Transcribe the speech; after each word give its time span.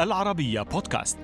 العربية 0.00 0.62
بودكاست. 0.62 1.18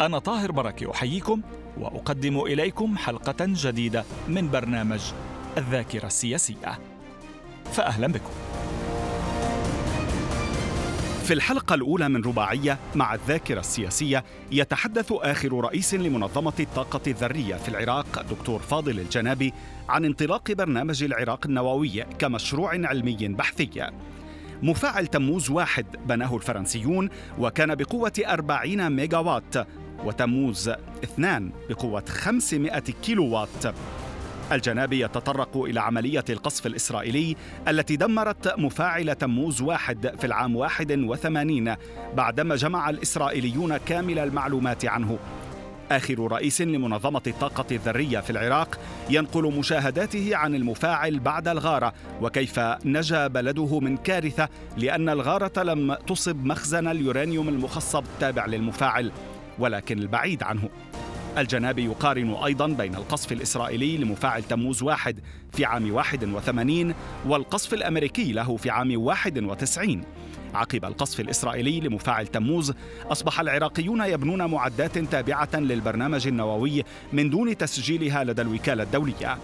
أنا 0.00 0.18
طاهر 0.18 0.52
بركة 0.52 0.90
أحييكم 0.90 1.40
وأقدم 1.78 2.40
إليكم 2.40 2.96
حلقة 2.96 3.36
جديدة 3.40 4.04
من 4.28 4.50
برنامج 4.50 5.00
الذاكرة 5.58 6.06
السياسية. 6.06 6.78
فأهلا 7.72 8.06
بكم. 8.06 8.30
في 11.24 11.34
الحلقة 11.34 11.74
الأولى 11.74 12.08
من 12.08 12.24
رباعية 12.24 12.78
مع 12.94 13.14
الذاكرة 13.14 13.60
السياسية 13.60 14.24
يتحدث 14.52 15.12
آخر 15.12 15.52
رئيس 15.52 15.94
لمنظمة 15.94 16.52
الطاقة 16.60 17.00
الذرية 17.06 17.54
في 17.54 17.68
العراق 17.68 18.22
دكتور 18.30 18.60
فاضل 18.60 19.00
الجنابي 19.00 19.52
عن 19.88 20.04
انطلاق 20.04 20.52
برنامج 20.52 21.02
العراق 21.02 21.46
النووي 21.46 22.04
كمشروع 22.18 22.70
علمي 22.70 23.28
بحثي. 23.28 23.90
مفاعل 24.62 25.06
تموز 25.06 25.50
واحد 25.50 25.86
بناه 26.06 26.36
الفرنسيون 26.36 27.08
وكان 27.38 27.74
بقوة 27.74 28.12
40 28.26 28.92
ميجا 28.92 29.18
وات 29.18 29.54
وتموز 30.04 30.68
اثنان 31.04 31.50
بقوة 31.68 32.04
500 32.08 32.78
كيلو 32.78 33.26
وات 33.26 33.74
الجنابي 34.52 35.00
يتطرق 35.00 35.56
إلى 35.56 35.80
عملية 35.80 36.24
القصف 36.30 36.66
الإسرائيلي 36.66 37.36
التي 37.68 37.96
دمرت 37.96 38.58
مفاعل 38.58 39.14
تموز 39.14 39.62
واحد 39.62 40.14
في 40.18 40.26
العام 40.26 40.56
81 40.56 41.74
بعدما 42.14 42.56
جمع 42.56 42.90
الإسرائيليون 42.90 43.76
كامل 43.76 44.18
المعلومات 44.18 44.84
عنه. 44.84 45.18
آخر 45.92 46.32
رئيس 46.32 46.60
لمنظمة 46.60 47.22
الطاقة 47.26 47.64
الذرية 47.70 48.20
في 48.20 48.30
العراق 48.30 48.78
ينقل 49.10 49.42
مشاهداته 49.58 50.36
عن 50.36 50.54
المفاعل 50.54 51.18
بعد 51.18 51.48
الغارة 51.48 51.92
وكيف 52.22 52.60
نجا 52.84 53.26
بلده 53.26 53.80
من 53.80 53.96
كارثة 53.96 54.48
لأن 54.76 55.08
الغارة 55.08 55.62
لم 55.62 55.94
تصب 55.94 56.44
مخزن 56.44 56.88
اليورانيوم 56.88 57.48
المخصب 57.48 58.04
التابع 58.04 58.46
للمفاعل 58.46 59.12
ولكن 59.58 59.98
البعيد 59.98 60.42
عنه. 60.42 60.68
الجنابي 61.38 61.84
يقارن 61.84 62.34
أيضا 62.44 62.66
بين 62.66 62.94
القصف 62.94 63.32
الإسرائيلي 63.32 63.96
لمفاعل 63.96 64.42
تموز 64.42 64.82
واحد 64.82 65.20
في 65.52 65.64
عام 65.64 65.94
81 65.94 66.94
والقصف 67.26 67.74
الأمريكي 67.74 68.32
له 68.32 68.56
في 68.56 68.70
عام 68.70 69.02
91 69.02 70.04
عقب 70.56 70.84
القصف 70.84 71.20
الإسرائيلي 71.20 71.80
لمفاعل 71.80 72.26
تموز 72.26 72.72
أصبح 73.04 73.40
العراقيون 73.40 74.00
يبنون 74.00 74.50
معدات 74.50 74.98
تابعة 74.98 75.48
للبرنامج 75.54 76.26
النووي 76.26 76.84
من 77.12 77.30
دون 77.30 77.56
تسجيلها 77.56 78.24
لدى 78.24 78.42
الوكالة 78.42 78.82
الدولية. 78.82 79.38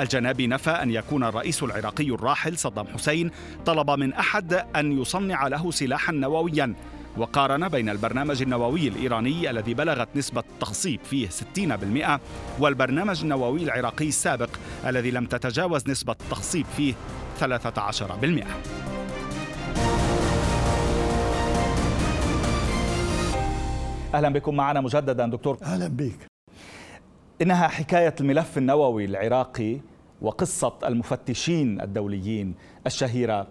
الجنابي 0.00 0.46
نفى 0.46 0.70
أن 0.70 0.90
يكون 0.90 1.24
الرئيس 1.24 1.62
العراقي 1.62 2.10
الراحل 2.10 2.58
صدام 2.58 2.86
حسين 2.86 3.30
طلب 3.66 3.90
من 3.90 4.12
أحد 4.12 4.54
أن 4.76 5.00
يصنع 5.00 5.46
له 5.48 5.70
سلاحا 5.70 6.12
نوويا 6.12 6.74
وقارن 7.16 7.68
بين 7.68 7.88
البرنامج 7.88 8.42
النووي 8.42 8.88
الإيراني 8.88 9.50
الذي 9.50 9.74
بلغت 9.74 10.08
نسبة 10.16 10.40
التخصيب 10.40 11.00
فيه 11.04 11.28
60% 11.28 12.20
والبرنامج 12.58 13.20
النووي 13.20 13.62
العراقي 13.62 14.08
السابق 14.08 14.50
الذي 14.86 15.10
لم 15.10 15.26
تتجاوز 15.26 15.88
نسبة 15.88 16.12
التخصيب 16.12 16.66
فيه 16.76 16.94
13% 17.40 18.93
أهلا 24.14 24.28
بكم 24.28 24.54
معنا 24.54 24.80
مجددا 24.80 25.26
دكتور 25.26 25.58
أهلا 25.62 25.88
بك 25.88 26.26
إنها 27.42 27.68
حكاية 27.68 28.14
الملف 28.20 28.58
النووي 28.58 29.04
العراقي 29.04 29.80
وقصة 30.22 30.72
المفتشين 30.84 31.80
الدوليين 31.80 32.54
الشهيرة 32.86 33.46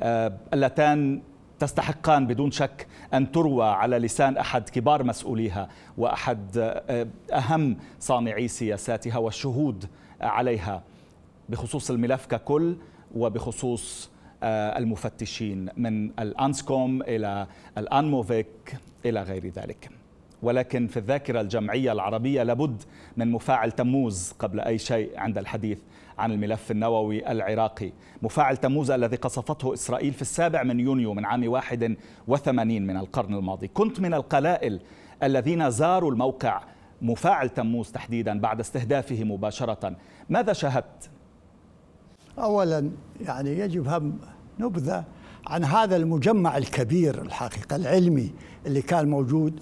آه، 0.00 0.32
اللتان 0.54 1.22
تستحقان 1.58 2.26
بدون 2.26 2.50
شك 2.50 2.86
أن 3.14 3.32
تروى 3.32 3.66
على 3.66 3.98
لسان 3.98 4.36
أحد 4.36 4.68
كبار 4.68 5.02
مسؤوليها 5.04 5.68
وأحد 5.98 6.58
آه، 6.58 7.06
أهم 7.32 7.76
صانعي 8.00 8.48
سياساتها 8.48 9.18
والشهود 9.18 9.84
عليها 10.20 10.82
بخصوص 11.48 11.90
الملف 11.90 12.26
ككل 12.26 12.76
وبخصوص 13.14 14.10
آه، 14.42 14.78
المفتشين 14.78 15.68
من 15.76 16.10
الأنسكوم 16.20 17.02
إلى 17.02 17.46
الأنموفيك 17.78 18.76
إلى 19.04 19.22
غير 19.22 19.46
ذلك. 19.46 19.97
ولكن 20.42 20.86
في 20.86 20.96
الذاكرة 20.96 21.40
الجمعية 21.40 21.92
العربية 21.92 22.42
لابد 22.42 22.82
من 23.16 23.30
مفاعل 23.32 23.72
تموز 23.72 24.32
قبل 24.38 24.60
أي 24.60 24.78
شيء 24.78 25.18
عند 25.18 25.38
الحديث 25.38 25.78
عن 26.18 26.32
الملف 26.32 26.70
النووي 26.70 27.32
العراقي. 27.32 27.92
مفاعل 28.22 28.56
تموز 28.56 28.90
الذي 28.90 29.16
قصفته 29.16 29.74
إسرائيل 29.74 30.12
في 30.12 30.22
السابع 30.22 30.62
من 30.62 30.80
يونيو 30.80 31.14
من 31.14 31.24
عام 31.24 31.48
81 31.48 32.86
من 32.86 32.96
القرن 32.96 33.34
الماضي. 33.34 33.68
كنت 33.68 34.00
من 34.00 34.14
القلائل 34.14 34.80
الذين 35.22 35.70
زاروا 35.70 36.10
الموقع 36.10 36.62
مفاعل 37.02 37.48
تموز 37.48 37.92
تحديدا 37.92 38.40
بعد 38.40 38.60
استهدافه 38.60 39.24
مباشرة. 39.24 39.96
ماذا 40.28 40.52
شاهدت؟ 40.52 41.10
أولا 42.38 42.90
يعني 43.20 43.58
يجب 43.58 43.88
هم 43.88 44.18
نبذة 44.58 45.04
عن 45.46 45.64
هذا 45.64 45.96
المجمع 45.96 46.56
الكبير 46.56 47.22
الحقيقة 47.22 47.76
العلمي 47.76 48.32
اللي 48.66 48.82
كان 48.82 49.08
موجود 49.08 49.60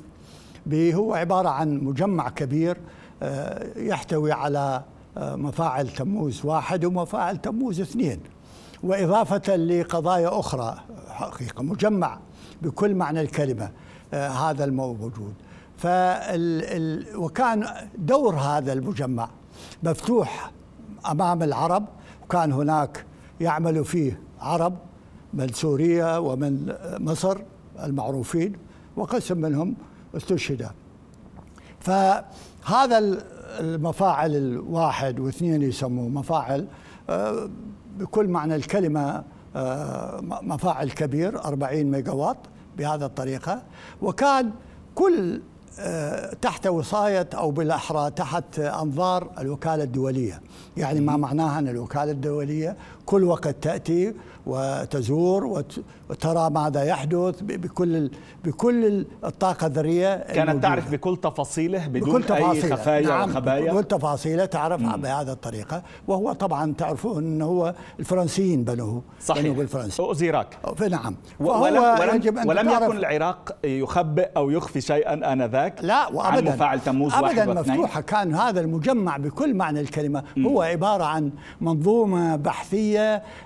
هو 0.75 1.15
عبارة 1.15 1.49
عن 1.49 1.79
مجمع 1.79 2.29
كبير 2.29 2.77
آه، 3.23 3.79
يحتوي 3.79 4.33
على 4.33 4.83
آه، 5.17 5.37
مفاعل 5.37 5.89
تموز 5.89 6.45
واحد 6.45 6.85
ومفاعل 6.85 7.37
تموز 7.37 7.81
اثنين. 7.81 8.21
وإضافة 8.83 9.57
لقضايا 9.57 10.41
أخرى 10.41 10.77
حقيقة 11.09 11.63
مجمع 11.63 12.19
بكل 12.63 12.95
معنى 12.95 13.21
الكلمة 13.21 13.71
آه، 14.15 14.29
هذا 14.29 14.65
الموجود. 14.65 15.35
فال 15.79 17.07
وكان 17.17 17.67
دور 17.99 18.35
هذا 18.35 18.73
المجمع 18.73 19.29
مفتوح 19.83 20.51
أمام 21.11 21.43
العرب 21.43 21.85
وكان 22.25 22.53
هناك 22.53 23.05
يعمل 23.41 23.85
فيه 23.85 24.21
عرب 24.41 24.77
من 25.35 25.49
سوريا 25.49 26.19
ومن 26.19 26.75
مصر 26.99 27.39
المعروفين 27.85 28.53
وقسم 28.97 29.39
منهم 29.39 29.75
استشهد. 30.17 30.69
فهذا 31.81 32.99
المفاعل 33.61 34.37
الواحد 34.37 35.21
واثنين 35.21 35.63
يسموه 35.63 36.09
مفاعل 36.09 36.67
آه، 37.11 37.51
بكل 37.99 38.29
معنى 38.29 38.55
الكلمة 38.57 39.25
آه، 39.57 40.21
مفاعل 40.23 40.91
كبير 40.91 41.45
40 41.45 41.85
ميجا 41.85 42.13
واط 42.13 42.37
بهذا 42.79 43.07
الطريقة. 43.07 43.63
وكان 44.03 44.53
كل 44.95 45.41
آه، 45.81 46.35
تحت 46.35 46.67
وصاية 46.67 47.29
أو 47.35 47.51
بالأحرى 47.51 48.11
تحت 48.11 48.59
أنظار 48.59 49.31
الوكالة 49.39 49.83
الدولية. 49.83 50.41
يعني 50.77 51.01
ما 51.01 51.17
معناها 51.17 51.59
أن 51.59 51.69
الوكالة 51.69 52.11
الدولية 52.11 52.77
كل 53.07 53.25
وقت 53.25 53.49
تأتي 53.49 54.15
وتزور 54.47 55.65
وترى 56.11 56.51
ماذا 56.51 56.83
يحدث 56.83 57.43
بكل 57.43 58.11
بكل 58.45 59.07
الطاقة 59.25 59.67
الذرية 59.67 60.17
كانت. 60.17 60.63
تعرف 60.63 60.91
بكل 60.91 61.17
تفاصيله 61.17 61.87
بدون 61.87 62.11
بكل 62.11 62.23
تفاصيله. 62.23 62.65
أي 62.65 62.73
خفايا 62.73 63.09
نعم 63.09 63.31
وخبايا 63.31 63.73
بكل 63.73 63.85
تفاصيله 63.85 64.45
تعرفها 64.45 64.97
بهذه 64.97 65.33
الطريقة. 65.33 65.83
وهو 66.09 66.33
طبعا 66.33 66.75
تعرفون 66.79 67.25
أنه 67.25 67.45
هو 67.45 67.75
الفرنسيين 67.99 68.65
بنوه 68.65 69.03
صحيح. 69.21 69.43
بنوه 69.43 69.55
بالفرنسي. 69.55 70.03
أوزيراك. 70.03 70.59
نعم. 70.91 71.17
ولم, 71.41 71.83
ولم, 71.83 72.49
ولم 72.49 72.71
يكن 72.71 72.97
العراق 72.97 73.57
يخبئ 73.65 74.29
أو 74.37 74.51
يخفي 74.51 74.81
شيئا 74.81 75.33
آنذاك 75.33 75.75
لا 75.83 76.09
وأبدا. 76.09 76.51
عن 76.51 76.55
مفاعل 76.57 76.81
تموز 76.81 77.15
أبدا 77.15 77.55
مفتوحة. 77.55 78.01
كان 78.01 78.35
هذا 78.35 78.61
المجمع 78.61 79.17
بكل 79.17 79.55
معنى 79.55 79.81
الكلمة. 79.81 80.23
هو 80.39 80.63
عبارة 80.63 81.05
عن 81.05 81.31
منظومة 81.61 82.37
بحثية 82.37 82.96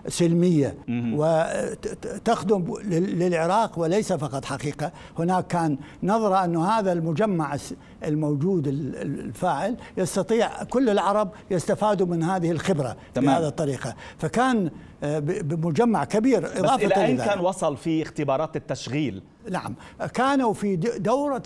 سلمية 0.09 0.75
وتخدم 0.89 2.75
للعراق 2.91 3.79
وليس 3.79 4.13
فقط 4.13 4.45
حقيقة. 4.45 4.93
هناك 5.19 5.47
كان 5.47 5.79
نظرة 6.03 6.45
أن 6.45 6.57
هذا 6.57 6.93
المجمع 6.93 7.57
الموجود 8.05 8.67
الفاعل 8.67 9.77
يستطيع 9.97 10.65
كل 10.65 10.89
العرب 10.91 11.31
يستفادوا 11.51 12.07
من 12.07 12.23
هذه 12.23 12.51
الخبرة 12.51 12.97
تمام. 13.15 13.35
بهذه 13.35 13.49
الطريقة. 13.49 13.95
فكان 14.19 14.71
آه، 15.03 15.19
بمجمع 15.19 16.05
كبير 16.05 16.39
إضافة 16.39 16.77
بس 16.77 16.83
إلى 16.83 17.05
أين 17.07 17.17
كان 17.17 17.41
وصل 17.41 17.77
في 17.77 18.03
اختبارات 18.03 18.57
التشغيل؟ 18.57 19.23
نعم. 19.51 19.75
كانوا 20.15 20.53
في 20.53 20.77
دورة 20.77 21.43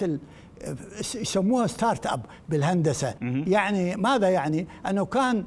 يسموها 1.14 1.66
ستارت 1.66 2.06
أب 2.06 2.20
بالهندسة. 2.48 3.14
يعني 3.46 3.96
ماذا 3.96 4.28
يعني؟ 4.28 4.66
أنه 4.90 5.04
كان 5.04 5.44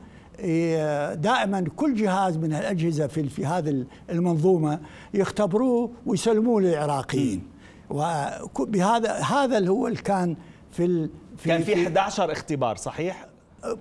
دائما 1.15 1.65
كل 1.75 1.95
جهاز 1.95 2.37
من 2.37 2.53
الاجهزه 2.53 3.07
في 3.07 3.29
في 3.29 3.45
هذه 3.45 3.85
المنظومة 4.09 4.79
يختبروه 5.13 5.91
ويسلموه 6.05 6.61
للعراقيين. 6.61 7.43
وبهذا 7.89 9.13
هذا 9.13 9.57
اللي 9.57 9.71
هو 9.71 9.87
اللي 9.87 10.01
كان 10.01 10.35
في 10.71 11.09
في 11.37 11.49
كان 11.49 11.63
في 11.63 11.83
11 11.83 12.31
اختبار 12.31 12.75
صحيح؟ 12.75 13.27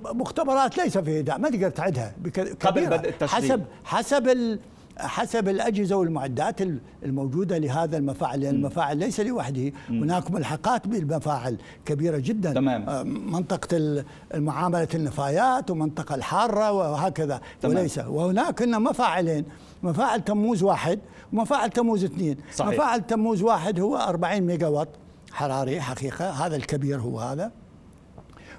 مختبرات 0.05 0.79
ليس 0.79 0.99
في 0.99 1.23
ما 1.39 1.51
تقدر 1.51 1.71
تعدها 1.71 2.15
قبل 2.61 2.87
بدء 2.87 3.09
التشغيل 3.09 3.45
حسب 3.45 3.65
حسب 3.85 4.59
حسب 4.99 5.49
الأجهزة 5.49 5.97
والمعدات 5.97 6.61
الموجودة 7.03 7.59
لهذا 7.59 7.97
المفاعل 7.97 8.41
لأن 8.41 8.55
المفاعل 8.55 8.97
ليس 8.97 9.21
لوحده. 9.21 9.73
هناك 9.89 10.31
ملحقات 10.31 10.89
بالمفاعل 10.89 11.57
كبيرة 11.85 12.19
جدا. 12.19 12.53
تمام. 12.53 12.89
آه، 12.89 13.03
منطقة 13.03 14.05
المعاملة 14.35 14.89
النفايات 14.95 15.71
ومنطقة 15.71 16.15
الحارة 16.15 16.73
وهكذا. 16.73 17.41
تمام. 17.61 17.77
وليس. 17.77 17.99
وهناك 17.99 18.63
مفاعلين. 18.63 19.45
مفاعل 19.83 20.25
تموز 20.25 20.63
واحد 20.63 20.99
ومفاعل 21.33 21.71
تموز 21.71 22.05
اثنين. 22.05 22.37
صحيح. 22.55 22.73
مفاعل 22.73 23.07
تموز 23.07 23.43
واحد 23.43 23.81
هو 23.81 23.97
40 23.97 24.43
ميجا 24.43 24.67
وات. 24.67 24.89
حراري 25.33 25.81
حقيقة. 25.81 26.31
هذا 26.31 26.57
الكبير 26.57 27.01
هو 27.01 27.21
هذا. 27.21 27.53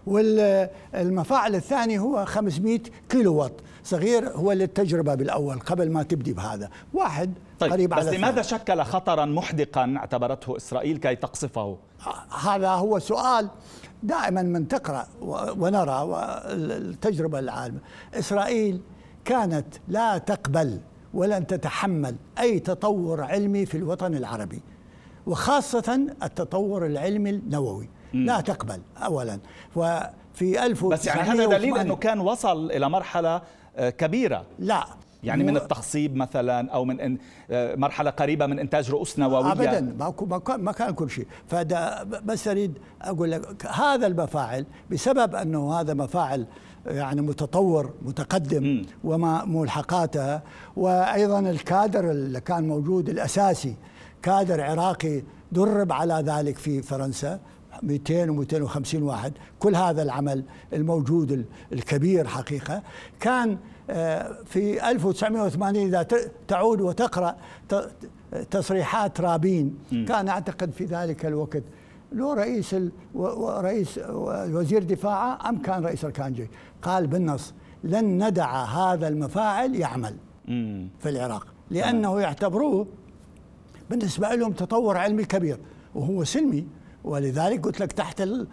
والمفاعل 0.08 1.56
الثاني 1.56 2.00
هو 2.00 2.26
500 2.26 2.80
كيلو 3.10 3.36
وات. 3.36 3.54
صغير 3.88 4.30
هو 4.30 4.52
للتجربة 4.52 5.16
بالأول 5.16 5.60
قبل 5.60 5.92
ما 5.92 6.04
تبدي 6.04 6.34
بهذا. 6.34 6.70
واحد 6.94 7.34
طيب 7.60 7.72
قريب 7.72 7.90
بس 7.90 8.08
على 8.08 8.18
لماذا 8.18 8.42
شكل 8.42 8.84
خطرا 8.84 9.26
محدقا 9.26 9.96
اعتبرته 9.98 10.58
إسرائيل 10.58 10.98
كي 10.98 11.16
تقصفه؟ 11.16 11.78
هذا 12.44 12.70
هو 12.70 13.00
سؤال 13.00 13.50
دائما 14.04 14.42
من 14.42 14.68
تقرأ 14.68 15.08
ونرى 15.58 16.08
التجربة 16.46 17.40
العالمة 17.40 17.80
إسرائيل 18.14 18.82
كانت 19.26 19.68
لا 19.88 20.18
تقبل 20.18 20.80
ولن 21.14 21.48
تتحمل 21.48 22.16
أي 22.40 22.60
تطور 22.60 23.24
علمي 23.24 23.66
في 23.66 23.78
الوطن 23.78 24.14
العربي 24.16 24.62
وخاصة 25.28 26.00
التطور 26.24 26.86
العلمي 26.86 27.30
النووي. 27.30 27.90
لا 28.14 28.42
تقبل 28.42 28.82
أولا. 28.98 29.40
وفي 29.76 30.66
1000 30.66 30.86
بس 30.86 31.06
يعني 31.06 31.22
هذا 31.22 31.46
دليل 31.46 31.78
أنه 31.78 31.96
كان 31.96 32.20
وصل 32.20 32.72
إلى 32.72 32.90
مرحلة 32.90 33.42
كبيرة. 33.80 34.46
لا. 34.60 34.86
يعني 35.24 35.44
من 35.44 35.58
التخصيب 35.58 36.16
مثلا 36.16 36.72
أو 36.72 36.86
من 36.86 37.18
مرحلة 37.52 38.10
قريبة 38.10 38.46
من 38.46 38.60
إنتاج 38.60 38.92
رؤوس 38.92 39.20
نووية. 39.20 39.52
ابدا. 39.52 39.96
ما 40.58 40.72
كان 40.72 40.94
كل 40.94 41.10
شيء. 41.10 41.28
فده 41.48 42.04
بس 42.04 42.48
أريد 42.48 42.78
أقول 43.02 43.32
لك 43.32 43.66
هذا 43.66 44.08
المفاعل 44.08 44.66
بسبب 44.92 45.36
أنه 45.36 45.74
هذا 45.74 45.94
مفاعل 45.94 46.46
يعني 46.86 47.22
متطور 47.22 47.94
متقدم 48.02 48.86
وما 49.04 49.46
ملحقاتها 49.46 50.44
وأيضا 50.76 51.40
الكادر 51.40 52.12
اللي 52.12 52.42
كان 52.42 52.68
موجود 52.68 53.10
الأساسي 53.10 53.76
كادر 54.22 54.62
عراقي 54.62 55.24
درب 55.52 55.92
على 55.92 56.14
ذلك 56.14 56.58
في 56.58 56.82
فرنسا. 56.82 57.40
200 57.84 58.30
و 58.30 58.34
250 58.34 59.04
واحد. 59.04 59.34
كل 59.60 59.76
هذا 59.76 60.04
العمل 60.04 60.44
الموجود 60.74 61.46
الكبير 61.74 62.28
حقيقة. 62.28 62.82
كان 63.20 63.58
آه، 63.90 64.38
في 64.46 64.90
1980 64.90 65.88
إذا 65.88 66.08
تعود 66.48 66.82
وتقرأ 66.82 67.36
تصريحات 68.52 69.22
رابين. 69.22 69.78
كان 70.08 70.28
أعتقد 70.28 70.72
في 70.72 70.86
ذلك 70.86 71.26
الوقت 71.26 71.64
لو 72.12 72.34
رئيس 72.34 72.76
رئيس 73.46 74.00
وزير 74.54 74.84
دفاعه 74.84 75.50
أم 75.50 75.62
كان 75.62 75.86
رئيس 75.86 76.06
الكانجي. 76.06 76.50
قال 76.82 77.08
بالنص 77.08 77.54
لن 77.84 78.28
ندع 78.28 78.64
هذا 78.64 79.08
المفاعل 79.08 79.76
يعمل 79.76 80.16
في 81.00 81.10
العراق 81.10 81.48
لأنه 81.72 82.22
يعتبروه 82.22 82.88
بالنسبة 83.90 84.36
لهم 84.36 84.52
تطور 84.52 84.98
علمي 84.98 85.26
كبير 85.26 85.58
وهو 85.96 86.24
سلمي 86.24 86.68
ولذلك 87.08 87.66
قلت 87.66 87.80
لك 87.80 87.92
تحت 87.92 88.22
ال... 88.22 88.48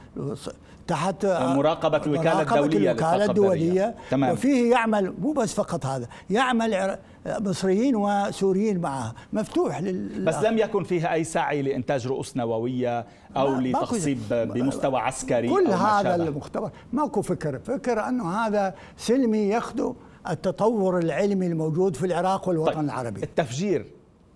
تحت 0.86 1.26
مراقبة 1.26 2.00
الوكالة 2.06 2.42
الدولية 2.42 2.90
الوكالة 2.90 3.24
الدولية. 3.24 3.94
تمام. 4.10 4.32
وفيه 4.32 4.70
يعمل 4.70 5.14
مو 5.18 5.32
بس 5.32 5.54
فقط 5.54 5.86
هذا 5.86 6.08
يعمل 6.30 6.98
مصريين 7.26 7.96
وسوريين 7.96 8.80
معها 8.80 9.14
مفتوح 9.32 9.80
لل... 9.80 10.24
بس 10.24 10.34
لم 10.34 10.58
يكن 10.58 10.84
فيها 10.84 11.12
أي 11.12 11.24
سعي 11.24 11.62
لإنتاج 11.62 12.06
رؤوس 12.06 12.36
نووية 12.36 13.06
أو 13.36 13.54
لتخصيب 13.54 14.18
بمستوى 14.30 14.98
عسكري 14.98 15.48
كل 15.48 15.66
أو 15.66 15.72
هذا 15.72 16.14
المختبر 16.14 16.70
ماكو 16.92 17.22
فكر. 17.22 17.58
فكر 17.58 18.08
أنه 18.08 18.30
هذا 18.30 18.74
سلمي 18.96 19.48
يخدو 19.48 19.94
التطور 20.30 20.98
العلمي 20.98 21.46
الموجود 21.46 21.96
في 21.96 22.06
العراق 22.06 22.48
والوطن 22.48 22.72
طيب. 22.72 22.84
العربي. 22.84 23.22
التفجير 23.22 23.86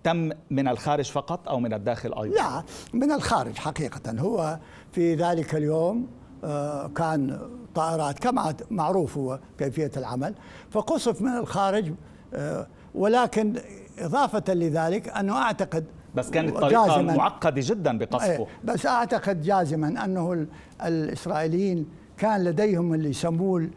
تم 0.03 0.31
من 0.49 0.67
الخارج 0.67 1.05
فقط 1.05 1.49
أو 1.49 1.59
من 1.59 1.73
الداخل 1.73 2.13
أيضا؟ 2.13 2.35
لا 2.35 2.63
من 2.93 3.11
الخارج 3.11 3.57
حقيقة 3.57 4.11
هو 4.19 4.59
في 4.91 5.15
ذلك 5.15 5.55
اليوم 5.55 6.07
آه، 6.43 6.87
كان 6.87 7.39
طائرات 7.75 8.19
كما 8.19 8.55
معروف 8.71 9.17
هو 9.17 9.39
كيفية 9.57 9.91
العمل 9.97 10.35
فقصف 10.71 11.21
من 11.21 11.37
الخارج 11.37 11.93
آه، 12.33 12.67
ولكن 12.95 13.53
إضافة 13.99 14.53
لذلك 14.53 15.09
أنه 15.09 15.37
أعتقد 15.37 15.85
بس 16.15 16.29
كانت 16.29 16.57
طريقة 16.57 17.01
معقدة 17.01 17.61
جدا 17.65 17.97
بقصفه 17.97 18.31
إيه، 18.31 18.47
بس 18.63 18.85
أعتقد 18.85 19.41
جازما 19.41 20.05
أنه 20.05 20.47
الإسرائيليين 20.85 21.87
كان 22.17 22.43
لديهم 22.43 22.93
اللي 22.93 23.09
يسموه 23.09 23.69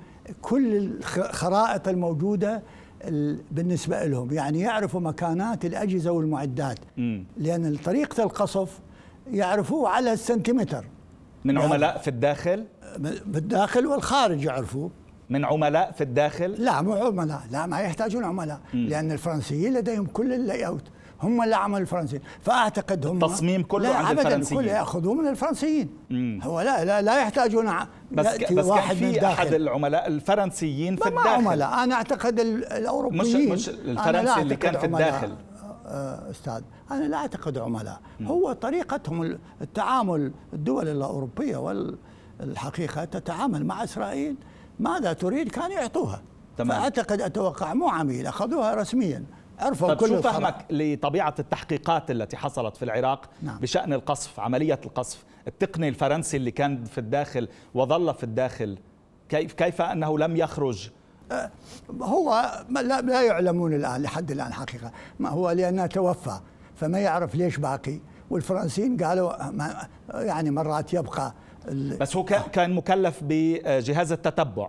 كل 0.42 0.76
الخرائط 0.76 1.88
الموجودة 1.88 2.62
بالنسبة 3.50 4.04
لهم 4.04 4.32
يعني 4.32 4.60
يعرفوا 4.60 5.00
مكانات 5.00 5.64
الأجهزة 5.64 6.10
والمعدات 6.12 6.78
م. 6.96 7.22
لأن 7.37 7.76
طريقة 7.76 8.22
القصف 8.22 8.81
يعرفوه 9.31 9.88
على 9.88 10.12
السنتيمتر 10.12 10.84
من 11.44 11.54
يعني 11.54 11.66
عملاء 11.66 11.99
في 11.99 12.08
الداخل؟ 12.08 12.64
في 13.32 13.38
الداخل 13.38 13.87
والخارج 13.87 14.44
يعرفوه 14.44 14.90
من 15.31 15.44
عملاء 15.44 15.93
في 15.93 16.00
الداخل؟ 16.04 16.50
لا 16.50 16.82
مو 16.82 16.93
عملاء 16.94 17.43
لا 17.50 17.66
ما 17.66 17.81
يحتاجون 17.81 18.25
عملاء 18.25 18.60
م. 18.75 18.76
لأن 18.76 19.12
الفرنسيين 19.12 19.75
لديهم 19.75 20.06
كل 20.06 20.32
ال 20.32 20.66
layout 20.66 20.84
هم 21.22 21.43
اللي 21.43 21.56
عملوا 21.56 21.78
الفرنسيين 21.81 22.22
فأعتقد 22.43 23.06
هم 23.06 23.16
التصميم 23.25 23.62
كله 23.62 23.88
لا 23.88 23.96
عند 23.96 24.19
الفرنسيين 24.19 24.60
كله 24.60 24.72
يأخذوه 24.72 25.14
من 25.14 25.28
الفرنسيين 25.28 25.88
مم. 26.10 26.40
هو 26.43 26.60
لا 26.60 26.84
لا, 26.84 27.02
لا 27.02 27.20
يحتاجون 27.20 27.69
بس 28.12 28.52
بس 28.52 28.64
واحد 28.66 28.96
كان 28.96 29.12
في 29.12 29.26
أحد 29.26 29.54
العملاء 29.54 30.06
الفرنسيين 30.06 30.96
في 30.96 31.08
الداخل. 31.08 31.28
عملاء 31.28 31.84
أنا 31.84 31.94
أعتقد 31.94 32.40
الأوروبيين. 32.40 33.52
مش 33.52 33.68
مش 33.68 33.68
الفرنسي 33.68 34.40
اللي 34.40 34.56
كان 34.56 34.78
في 34.78 34.86
الداخل. 34.86 35.34
آه، 35.86 36.30
أستاذ 36.30 36.62
أنا 36.90 37.04
لا 37.04 37.16
أعتقد 37.16 37.58
عملاء. 37.58 38.00
هو 38.22 38.52
طريقتهم 38.52 39.38
التعامل 39.62 40.32
الدول 40.52 40.88
الأوروبية 40.88 41.56
والحقيقة 42.40 43.04
تتعامل 43.04 43.66
مع 43.66 43.84
إسرائيل 43.84 44.36
ماذا 44.80 45.12
تريد 45.12 45.48
كان 45.48 45.70
يعطوها. 45.70 46.22
تمام. 46.56 46.78
فأعتقد 46.78 47.20
أتوقع 47.20 47.74
مو 47.74 47.88
عميل 47.88 48.26
أخذوها 48.26 48.74
رسميا. 48.74 49.24
عرفوا 49.58 49.88
طيب 49.88 49.96
كل 49.96 50.08
شو 50.08 50.22
فهمك 50.22 50.66
لطبيعة 50.70 51.34
التحقيقات 51.38 52.10
التي 52.10 52.36
حصلت 52.36 52.76
في 52.76 52.84
العراق 52.84 53.31
نعم. 53.42 53.58
بشأن 53.58 53.92
القصف 53.92 54.40
عملية 54.40 54.81
القصف 54.84 55.24
التقني 55.49 55.89
الفرنسي 55.89 56.37
اللي 56.37 56.51
كان 56.51 56.84
في 56.84 56.99
الداخل 56.99 57.49
وظل 57.75 58.15
في 58.15 58.25
الداخل 58.25 58.79
كيف 59.29 59.53
كيف 59.53 59.82
أنه 59.82 60.19
لم 60.19 60.37
يخرج؟ 60.37 60.91
أه، 61.32 61.51
هو 62.03 62.63
لا, 62.70 63.01
لا 63.01 63.22
يعلمون 63.22 63.75
الآن 63.75 64.03
لحد 64.03 64.31
الآن 64.31 64.53
حقيقة. 64.53 64.93
ما 65.19 65.29
هو 65.29 65.51
لأنه 65.51 65.87
توفى 65.87 66.41
فما 66.77 66.99
يعرف 66.99 67.34
ليش 67.34 67.56
باقي. 67.56 68.01
والفرنسيين 68.31 68.96
قالوا 68.96 69.32
يعني 70.15 70.51
مرات 70.51 70.94
يبقى 70.94 71.34
بس 72.01 72.17
هو 72.17 72.25
كان 72.25 72.72
مكلف 72.72 73.20
بجهاز 73.22 74.13
التتبع. 74.13 74.69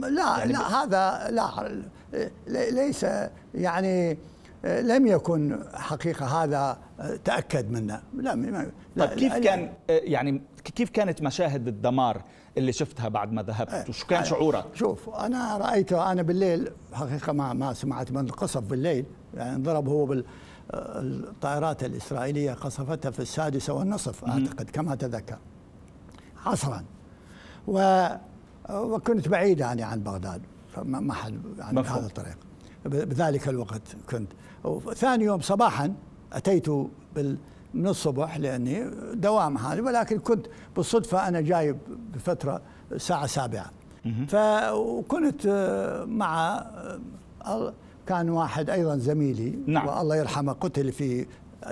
لا 0.00 0.38
يعني 0.38 0.52
لا 0.52 0.84
هذا 0.84 1.30
لا 1.30 2.70
ليس 2.70 3.06
يعني 3.54 4.18
لم 4.64 5.06
يكن 5.06 5.64
حقيقة 5.74 6.26
هذا 6.26 6.78
تأكد 7.24 7.70
منه. 7.70 8.02
لا, 8.16 8.34
لا 8.96 9.06
طيب 9.06 9.18
كيف 9.18 9.34
كان 9.34 9.72
يعني 9.88 10.42
كيف 10.64 10.90
كانت 10.90 11.22
مشاهد 11.22 11.68
الدمار 11.68 12.22
اللي 12.58 12.72
شفتها 12.72 13.08
بعد 13.08 13.32
ما 13.32 13.42
ذهبت؟ 13.42 13.72
إيه، 13.72 13.84
وشو 13.88 14.06
كان 14.06 14.24
شعورك 14.24 14.64
شوف 14.74 15.08
أنا 15.08 15.56
رأيته 15.56 16.12
أنا 16.12 16.22
بالليل 16.22 16.70
حقيقة 16.92 17.32
ما 17.32 17.52
ما 17.52 17.72
سمعت 17.72 18.12
من 18.12 18.24
القصف 18.24 18.60
بالليل. 18.60 19.04
يعني 19.34 19.56
انضرب 19.56 19.88
هو 19.88 20.06
بال 20.06 20.24
الطائرات 20.74 21.84
الإسرائيلية 21.84 22.52
قصفتها 22.52 23.10
في 23.10 23.20
السادسة 23.20 23.72
والنصف 23.72 24.24
أعتقد 24.24 24.70
كما 24.70 24.92
أتذكر 24.92 25.38
عصرا 26.46 26.84
و 27.66 28.06
وكنت 28.70 29.28
بعيد 29.28 29.60
يعني 29.60 29.82
عن 29.82 30.00
بغداد 30.00 30.42
فما 30.68 31.14
حد 31.14 31.40
يعني 31.58 31.82
بهذا 31.82 32.06
الطريق. 32.06 32.38
بذلك 32.84 33.48
الوقت 33.48 33.82
كنت. 34.10 34.32
ثاني 34.94 35.24
يوم 35.24 35.40
صباحا 35.40 35.92
أتيت 36.32 36.68
من 37.74 37.86
الصبح 37.86 38.38
لأني 38.38 38.90
دوام 39.14 39.58
هذا 39.58 39.82
ولكن 39.82 40.18
كنت 40.18 40.46
بالصدفة 40.76 41.28
أنا 41.28 41.40
جاي 41.40 41.76
بفترة 42.14 42.60
الساعة 42.92 43.26
سابعة. 43.26 43.70
فكنت 44.28 45.46
مع 46.08 46.64
كان 48.06 48.30
واحد 48.30 48.70
أيضا 48.70 48.96
زميلي. 48.96 49.58
نعم. 49.66 49.88
والله 49.88 50.16
يرحمه 50.16 50.52
قتل 50.52 50.92
في 50.92 51.26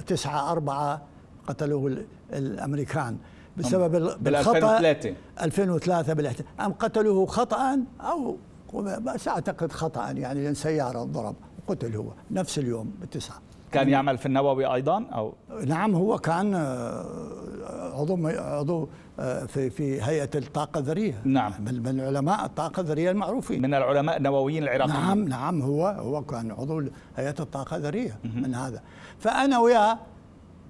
تسعة 0.07 0.53
أربعة 0.53 1.03
قتلوه 1.47 2.05
الأمريكان 2.33 3.17
بسبب 3.57 4.17
بالخطأ. 4.23 4.79
2003 4.79 5.15
2003 5.43 6.13
بالاحتلال 6.13 6.49
أم 6.61 6.73
قتلوه 6.73 7.27
خطأ 7.27 7.79
أو 8.01 8.37
بس 8.75 9.29
أعتقد 9.29 9.73
خطأ 9.73 10.11
يعني 10.11 10.45
لأن 10.45 10.55
سيارة 10.55 11.05
ضرب 11.05 11.35
قتل 11.69 11.97
هو 11.97 12.13
نفس 12.31 12.59
اليوم 12.59 12.91
بالتسعة. 13.01 13.41
كان 13.73 13.89
يعمل 13.89 14.19
في 14.19 14.27
النووي 14.27 14.75
أيضا 14.75 15.05
أو؟ 15.13 15.35
نعم 15.67 15.95
هو 15.95 16.19
كان 16.19 16.55
آه، 16.55 18.01
عضو 18.01 18.29
عضو 18.29 18.89
آه، 19.21 19.47
في 19.47 19.71
في 19.71 20.03
هيئة 20.03 20.31
الطاقة 20.35 20.79
الذرية. 20.79 21.23
نعم. 21.25 21.53
من 21.59 21.83
من 21.83 22.01
علماء 22.01 22.45
الطاقة 22.45 22.81
الذرية 22.81 23.11
المعروفين. 23.11 23.63
من 23.63 23.75
العلماء 23.75 24.17
النوويين 24.17 24.63
العراقيين. 24.63 24.97
نعم 24.97 25.29
نعم 25.29 25.63
هو 25.63 25.87
هو 25.87 26.25
كان 26.25 26.51
عضو 26.51 26.83
هيئة 27.17 27.35
الطاقة 27.41 27.77
الذرية 27.77 28.19
من 28.25 28.55
هذا. 28.55 28.83
فأنا 29.19 29.59
وياه 29.59 29.99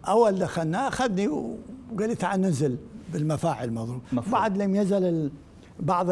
أول 0.08 0.38
دخلنا 0.38 0.88
أخذني 0.88 1.28
وقال 1.28 2.08
لي 2.08 2.14
تعال 2.14 2.40
ننزل 2.40 2.76
بالمفاعل 3.12 3.72
مضروب 3.72 4.00
بعد 4.32 4.58
لم 4.58 4.74
يزل 4.74 5.30
بعض 5.80 6.06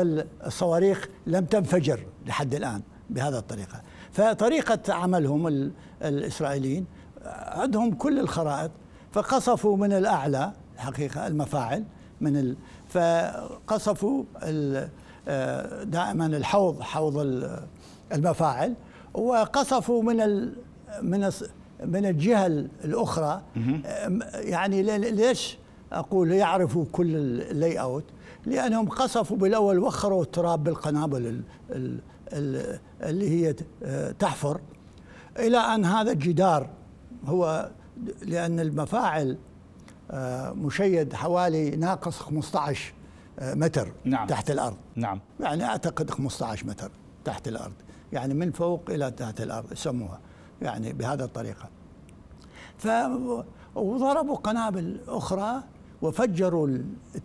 الصواريخ 0.47 1.09
لم 1.27 1.45
تنفجر 1.45 2.01
لحد 2.27 2.55
الآن 2.55 2.83
بهذا 3.11 3.39
الطريقة. 3.39 3.83
فطريقة 4.17 4.95
عملهم 4.95 5.71
الإسرائيليين 6.03 6.87
عندهم 7.35 7.95
كل 7.95 8.19
الخرائط 8.19 8.71
فقصفوا 9.13 9.77
من 9.77 9.93
الأعلى 9.93 10.53
الحقيقة 10.75 11.27
المفاعل 11.27 11.85
من 12.21 12.37
ال 12.37 12.57
فقصفوا 12.89 14.25
آه، 15.29 15.83
دائما 15.85 16.27
الحوض 16.27 16.81
حوض 16.81 17.19
المفاعل 18.13 18.75
وقصفوا 19.15 20.03
من 20.03 20.21
ال 20.21 20.53
من 21.03 21.31
من 21.85 22.07
الجهة 22.07 22.47
الأخرى. 22.85 23.43
يعني 24.35 24.83
ليش 24.99 25.59
أقول 25.93 26.33
يعرفوا 26.33 26.85
كل 26.93 27.17
ال 27.17 27.81
layout 27.81 28.05
لأنهم 28.47 28.89
قصفوا 28.89 29.37
بالأول 29.37 29.79
وخروا 29.79 30.23
التراب 30.23 30.65
بالقنابل 30.65 31.41
اللي 32.33 33.31
هي 33.31 33.53
تحفر. 34.13 34.61
إلى 35.39 35.59
أن 35.59 35.85
هذا 35.85 36.13
الجدار 36.13 36.71
هو 37.25 37.71
لأن 38.23 38.61
المفاعل 38.61 39.39
آه، 40.11 40.53
مشيد 40.53 41.15
حوالي 41.15 41.71
ناقص 41.71 42.19
15 42.19 42.95
آه، 43.39 43.55
متر 43.55 43.93
نعم. 44.05 44.27
تحت 44.27 44.51
الأرض. 44.51 44.77
نعم. 44.97 45.21
يعني 45.41 45.65
أعتقد 45.65 46.11
15 46.11 46.67
متر 46.67 46.91
تحت 47.25 47.49
الأرض. 47.49 47.73
يعني 48.13 48.35
من 48.35 48.53
فوق 48.53 48.91
إلى 48.91 49.11
تحت 49.11 49.41
الأرض 49.41 49.73
يسموها 49.73 50.21
يعني 50.63 50.93
بهذه 50.93 51.25
الطريقة. 51.25 51.69
ف 52.79 52.89
وضربوا 53.75 54.37
قنابل 54.37 55.01
أخرى 55.09 55.63
وفجروا 56.03 56.79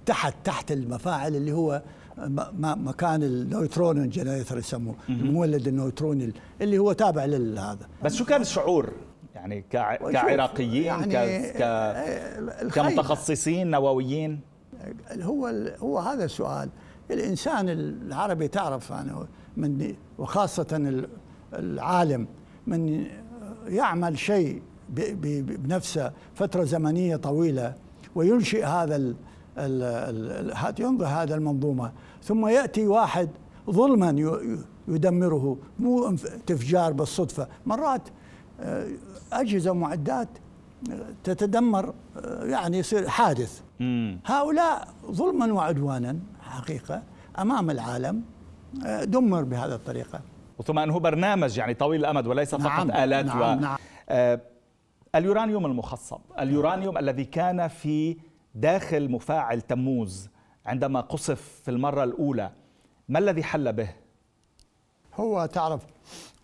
تحت 0.05 0.35
تحت 0.43 0.71
المفاعل 0.71 1.35
اللي 1.35 1.51
هو 1.51 1.81
مكان 2.17 3.23
ال 3.23 3.34
neutron 3.34 4.09
generator 4.09 4.57
يسموه 4.57 4.95
المولد 5.09 5.67
النيوتروني 5.67 6.33
اللي 6.61 6.77
هو 6.77 6.91
تابع 6.91 7.25
لهذا 7.25 7.87
بس 8.03 8.15
شو 8.15 8.25
كان 8.25 8.41
الشعور؟ 8.41 8.93
يعني 9.35 9.65
كعراقيين 9.71 10.83
يعني 10.83 11.13
ك... 11.13 11.57
ك... 11.57 12.73
كمتخصصين 12.73 13.71
نوويين؟ 13.71 14.39
هو 15.21 15.47
هو 15.79 15.99
هذا 15.99 16.25
السؤال. 16.25 16.69
الإنسان 17.11 17.69
العربي 17.69 18.47
تعرف 18.47 18.89
يعني 18.89 19.11
من 19.57 19.95
وخاصة 20.17 21.01
العالم 21.53 22.27
من 22.67 23.07
يعمل 23.67 24.19
شيء 24.19 24.61
بنفسه 24.89 26.11
فترة 26.35 26.63
زمنية 26.63 27.15
طويلة 27.15 27.75
وينشئ 28.15 28.65
هذا 28.65 29.13
ينظر 30.79 31.05
هذا 31.05 31.35
المنظومة. 31.35 31.91
ثم 32.23 32.47
يأتي 32.47 32.87
واحد 32.87 33.29
ظلما 33.69 34.09
يدمره 34.87 35.57
مو 35.79 36.15
تفجار 36.45 36.93
بالصدفة. 36.93 37.47
مرات 37.65 38.01
آه، 38.59 38.87
أجهزة 39.33 39.71
ومعدات 39.71 40.27
آه، 40.91 41.05
تتدمر 41.23 41.93
آه، 42.17 42.45
يعني 42.45 42.77
يصير 42.77 43.07
حادث. 43.07 43.61
هؤلاء 44.25 44.87
ظلما 45.11 45.53
وعدوانا 45.53 46.19
حقيقة 46.41 47.03
أمام 47.39 47.69
العالم 47.69 48.21
دمر 49.03 49.43
بهذه 49.43 49.75
الطريقة. 49.75 50.21
ثم 50.65 50.79
أنه 50.79 50.99
برنامج 50.99 51.57
يعني 51.57 51.73
طويل 51.73 51.99
الأمد 51.99 52.27
وليس 52.27 52.55
فقط 52.55 52.85
نعم 52.85 52.91
آلات 52.91 53.25
نعم 53.25 53.57
و... 53.57 53.61
نعم 53.61 53.77
اليورانيوم 55.15 55.65
المخصب 55.65 56.19
اليورانيوم 56.39 56.97
الذي 56.97 57.25
كان 57.25 57.67
في 57.67 58.17
داخل 58.55 59.11
مفاعل 59.11 59.61
تموز 59.61 60.29
عندما 60.65 61.01
قصف 61.01 61.61
في 61.63 61.71
المرة 61.71 62.03
الأولى 62.03 62.51
ما 63.09 63.19
الذي 63.19 63.43
حل 63.43 63.73
به؟ 63.73 63.89
هو 65.15 65.45
تعرف 65.45 65.81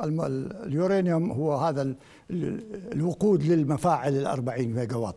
اليورانيوم 0.01 1.31
هو 1.31 1.55
هذا 1.55 1.95
الوقود 2.31 3.43
للمفاعل 3.43 4.13
الأربعين 4.15 4.73
ميجا 4.73 4.95
وات 4.95 5.15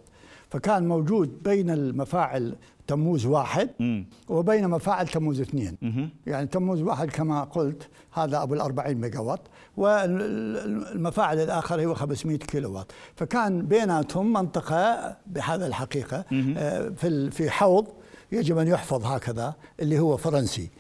فكان 0.50 0.88
موجود 0.88 1.42
بين 1.42 1.71
المفاعل 1.71 2.57
تموز 2.87 3.26
واحد 3.26 3.71
وبين 4.28 4.69
مفاعل 4.69 5.09
تموز 5.09 5.40
اثنين. 5.40 5.76
يعني 6.26 6.47
تموز 6.47 6.83
واحد 6.83 7.11
كما 7.11 7.45
قلت 7.45 7.88
هذا 8.12 8.42
أبو 8.42 8.54
الأربعين 8.54 9.00
ميجا 9.00 9.19
وات 9.19 9.40
والمفاعل 9.76 11.38
الآخر 11.40 11.85
هو 11.87 11.95
500 11.95 12.38
كيلو 12.38 12.73
وات 12.76 12.92
فكان 13.16 13.66
بيناتهم 13.66 14.33
منطقة 14.33 15.16
بهذا 15.26 15.66
الحقيقة 15.66 16.25
آه، 16.57 16.88
في 16.88 17.30
في 17.30 17.50
حوض 17.50 17.87
يجب 18.33 18.59
أن 18.59 18.69
يحفظ 18.69 19.04
هكذا 19.04 19.54
اللي 19.80 19.99
هو 19.99 20.16
فرنسي. 20.16 20.71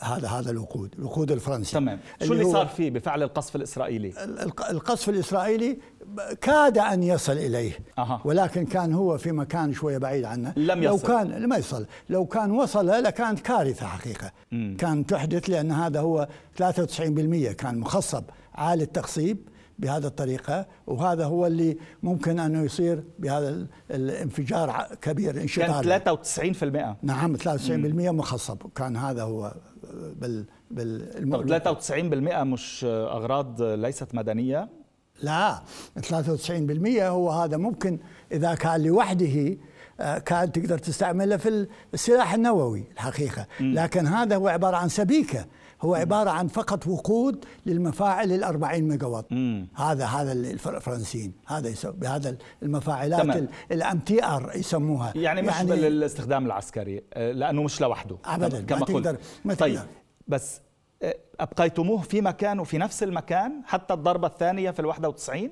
هذا 0.00 0.28
هذا 0.28 0.50
الوقود 0.50 0.94
الوقود 0.98 1.32
الفرنسي. 1.32 1.72
تمام. 1.72 2.00
شو 2.22 2.32
اللي, 2.32 2.52
صار 2.52 2.66
فيه 2.66 2.90
بفعل 2.90 3.22
القصف 3.22 3.56
الإسرائيلي؟ 3.56 4.12
القصف 4.70 5.08
الإسرائيلي 5.08 5.78
كاد 6.40 6.78
أن 6.78 7.02
يصل 7.02 7.32
إليه 7.32 7.78
أه. 7.98 8.20
لا 8.24 8.46
كان 8.46 8.92
هو 8.92 9.18
في 9.18 9.32
مكان 9.32 9.72
شوية 9.72 9.98
بعيد 9.98 10.24
عنه. 10.24 10.52
لم 10.56 10.82
يصل. 10.82 10.92
لو 10.92 10.98
كان 10.98 11.28
لم 11.28 11.52
يصل. 11.52 11.86
لو 12.08 12.26
كان 12.26 12.50
وصل 12.50 12.86
لكانت 12.86 13.40
كارثة 13.40 13.86
حقيقة. 13.86 14.32
م. 14.52 14.76
كان 14.76 15.06
تحدث 15.06 15.50
لأن 15.50 15.72
هذا 15.72 16.00
هو 16.00 16.28
93% 16.56 17.52
كان 17.52 17.78
مخصب 17.78 18.24
عالي 18.54 18.82
التخصيب. 18.82 19.38
بهذه 19.82 20.06
الطريقة 20.06 20.66
وهذا 20.86 21.24
هو 21.24 21.46
اللي 21.46 21.76
ممكن 22.02 22.38
أنه 22.38 22.62
يصير 22.62 23.04
بهذا 23.18 23.66
الانفجار 23.90 24.86
كبير 25.02 25.42
انشطار 25.42 25.82
كان 25.82 26.14
93% 26.96 26.96
نعم 27.02 27.36
93% 27.36 27.40
مخصب. 27.68 28.58
كان 28.74 28.96
هذا 28.96 29.22
هو 29.22 29.54
بال 30.16 30.46
بال 30.70 31.60
طب 31.64 31.78
93% 31.80 31.92
مش 32.42 32.84
أغراض 32.88 33.62
ليست 33.62 34.14
مدنية؟ 34.14 34.68
لا 35.22 35.62
93% 36.00 36.10
هو 37.00 37.30
هذا 37.30 37.56
ممكن 37.56 37.98
إذا 38.32 38.54
كان 38.54 38.82
لوحده 38.82 39.56
آه، 40.00 40.18
كان 40.18 40.52
تقدر 40.52 40.78
تستعمله 40.78 41.36
في 41.36 41.66
السلاح 41.94 42.34
النووي 42.34 42.84
الحقيقة. 42.92 43.46
لكن 43.60 44.06
هذا 44.06 44.36
هو 44.36 44.48
عبارة 44.48 44.76
عن 44.76 44.88
سبيكة. 44.88 45.46
هو 45.82 45.94
عبارة 45.94 46.30
عن 46.30 46.48
فقط 46.48 46.86
وقود 46.86 47.44
للمفاعل 47.66 48.32
ال 48.32 48.44
40 48.44 48.82
ميجا 48.82 49.06
وات 49.06 49.32
هذا 49.74 50.06
هذا 50.06 50.32
الفرنسيين. 50.32 51.32
هذا 51.46 51.74
بهذا 51.84 52.36
المفاعلات 52.62 53.48
ال 53.72 53.85
M 53.85 53.98
TR 53.98 54.52
يسموها. 54.54 55.12
يعني 55.16 55.42
مش 55.42 55.48
يعني 55.48 55.68
بالاستخدام 55.68 56.46
العسكري 56.46 57.02
آه، 57.14 57.32
لأنه 57.32 57.62
مش 57.62 57.80
لوحده. 57.80 58.16
ابدا 58.24 58.60
كما 58.60 58.78
ما 58.78 58.86
تقدر 58.86 59.16
ما 59.44 59.54
طيب 59.54 59.80
بس 60.28 60.60
آه، 61.02 61.16
أبقيتموه 61.40 61.98
في 61.98 62.20
مكانه 62.20 62.64
في 62.64 62.78
نفس 62.78 63.02
المكان 63.02 63.62
حتى 63.64 63.94
الضربة 63.94 64.28
الثانية 64.28 64.70
في 64.70 64.80
ال 64.80 64.86
91 64.86 65.50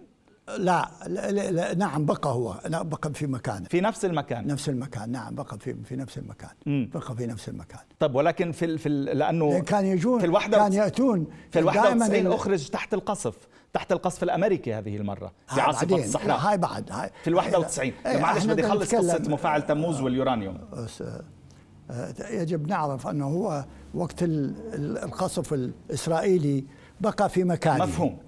لا, 0.58 0.90
لا, 1.06 1.50
لا 1.50 1.74
نعم 1.74 2.04
بقى 2.04 2.28
هو. 2.30 2.60
لا 2.66 2.82
بقى 2.82 3.14
في 3.14 3.26
مكانه 3.26 3.64
في 3.68 3.80
نفس 3.80 4.04
المكان. 4.04 4.46
نفس 4.46 4.68
المكان 4.68 5.10
نعم 5.10 5.34
بقى 5.34 5.58
في 5.58 5.76
في 5.84 5.96
نفس 5.96 6.18
المكان. 6.18 6.50
مم. 6.66 6.90
بقى 6.94 7.16
في 7.16 7.26
نفس 7.26 7.48
المكان. 7.48 7.80
طيب 7.98 8.14
ولكن 8.14 8.52
في 8.52 8.78
في 8.78 8.88
لأنه 8.88 9.60
كان 9.60 9.86
يجون 9.86 10.20
في 10.20 10.26
الوحدة 10.26 10.58
كان 10.58 10.72
يأتون 10.72 11.26
في 11.50 11.58
ال 11.58 11.64
91 11.64 12.26
أخرج 12.26 12.68
تحت 12.68 12.94
القصف 12.94 13.34
تحت 13.72 13.92
القصف 13.92 14.22
الأمريكي 14.22 14.74
هذه 14.74 14.96
المرة 14.96 15.32
في 15.54 15.60
عاصفة 15.60 15.96
الصحراء. 15.96 16.38
هاي 16.38 16.58
بعد 16.58 16.92
هاي. 16.92 17.10
في 17.22 17.30
ال 17.30 17.34
91 17.34 17.92
معلش 18.06 18.44
بدي 18.44 18.66
أخلص 18.66 18.94
قصة 18.94 19.22
مفاعل 19.28 19.66
تموز 19.66 20.00
واليورانيوم. 20.00 20.58
بس 20.72 21.02
آه، 21.90 22.14
يجب 22.30 22.68
نعرف 22.68 23.06
أنه 23.06 23.26
هو 23.26 23.64
وقت 23.94 24.22
القصف 24.22 25.52
الإسرائيلي 25.52 26.64
بقى 27.00 27.28
في 27.28 27.44
مكانه. 27.44 27.84
مفهوم. 27.84 28.18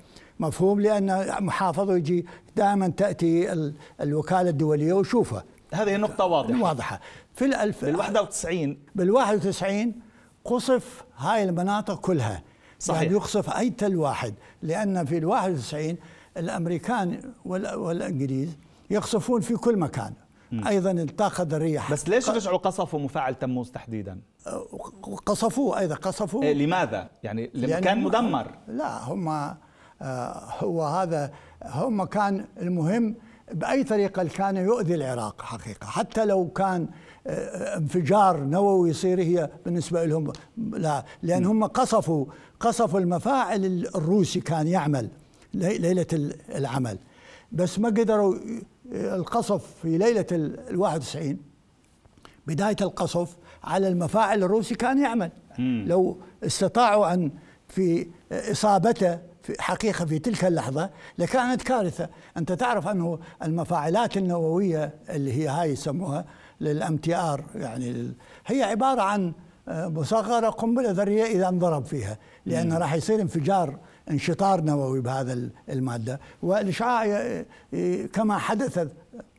مفهوم 0.43 0.81
لأن 0.81 1.27
محافظة 1.45 1.97
يجي 1.97 2.27
دائما 2.57 2.89
تأتي 2.89 3.53
الوكالة 4.01 4.51
الدولية 4.51 4.93
وشوفها 4.93 5.45
هذه 5.75 5.97
نقطة 5.97 6.25
واضحة. 6.25 6.63
واضحة. 6.63 7.01
في 7.35 7.45
الألف 7.45 7.85
بال 7.85 7.97
91 7.97 8.79
بال 8.95 9.11
91 9.11 9.95
قصف 10.45 11.05
هاي 11.17 11.45
المناطق 11.45 12.01
كلها. 12.01 12.43
صحيح. 12.79 13.03
يعني 13.03 13.15
يقصف 13.15 13.57
أي 13.57 13.71
تل 13.71 13.97
واحد 13.97 14.35
لأن 14.63 15.05
في 15.05 15.19
ال 15.19 15.25
91 15.25 15.97
الأمريكان 16.37 17.33
والإنجليز 17.45 18.57
يقصفون 18.91 19.41
في 19.41 19.57
كل 19.57 19.79
مكان. 19.79 20.13
م. 20.53 20.67
أيضا 20.67 20.91
الطاقة 20.91 21.43
الذرية 21.43 21.83
بس 21.91 22.09
ليش 22.09 22.31
رجعوا 22.31 22.59
قصفوا 22.59 23.01
مفاعل 23.01 23.35
تموز 23.35 23.71
تحديدا؟ 23.71 24.21
قصفوه 25.27 25.79
أيضا 25.79 25.95
قصفوه. 25.95 26.43
إيه 26.43 26.55
لماذا؟ 26.55 27.11
يعني 27.23 27.47
كان 27.81 28.03
مدمر. 28.03 28.47
لا 28.69 29.05
هم 29.05 29.55
هو 30.59 30.83
هذا 30.83 31.33
هم 31.65 32.05
كان 32.05 32.45
المهم 32.63 33.15
بأي 33.53 33.85
طريقة 33.85 34.25
كان 34.25 34.57
يؤذي 34.57 34.95
العراق 34.95 35.43
حقيقة. 35.43 35.87
حتى 35.87 36.25
لو 36.25 36.49
كان 36.49 36.89
انفجار 37.77 38.41
نووي 38.45 38.91
يصير 38.91 39.21
هي 39.21 39.51
بالنسبة 39.65 40.05
لهم 40.05 40.33
لا 40.57 41.05
لأن 41.23 41.45
هم 41.45 41.65
قصفوا 41.65 42.27
قصفوا 42.61 43.01
المفاعل 43.01 43.65
الروسي 43.95 44.41
كان 44.41 44.69
يعمل 44.69 45.09
ليلة 45.55 46.07
العمل. 46.55 46.99
بس 47.53 47.79
ما 47.79 47.89
قدروا 47.89 48.35
القصف 48.93 49.67
في 49.83 49.99
ليلة 49.99 50.27
ال 50.33 50.79
91 50.79 51.37
بداية 52.47 52.77
القصف 52.81 53.37
على 53.65 53.89
المفاعل 53.89 54.43
الروسي 54.43 54.75
كان 54.75 55.03
يعمل. 55.03 55.31
لو 55.89 56.19
استطاعوا 56.45 57.15
أن 57.15 57.31
في 57.69 58.07
إصابته 58.33 59.19
في 59.43 59.63
حقيقة 59.63 60.05
في 60.05 60.19
تلك 60.19 60.45
اللحظة 60.45 60.91
لكانت 61.19 61.63
كارثة، 61.63 62.09
أنت 62.37 62.53
تعرف 62.53 62.89
أنه 62.89 63.19
المفاعلات 63.43 64.17
النووية 64.17 64.95
اللي 65.11 65.33
هي 65.33 65.49
هاي 65.49 65.73
يسموها 65.73 66.25
لل 66.61 66.97
MTR 66.97 67.45
يعني 67.55 68.13
هي 68.47 68.63
عبارة 68.63 69.03
عن 69.03 69.33
آه، 69.69 69.89
مصغرة 69.89 70.49
قنبلة 70.49 70.91
ذرية 70.91 71.25
إذا 71.25 71.49
انضرب 71.49 71.85
فيها 71.85 72.19
لأن 72.47 72.73
راح 72.73 72.95
يصير 72.95 73.21
انفجار 73.21 73.79
انشطار 74.11 74.61
نووي 74.61 75.01
بهذا 75.01 75.51
المادة. 75.69 76.21
والإشعاع 76.43 77.27
كما 78.13 78.39
حدث 78.39 78.89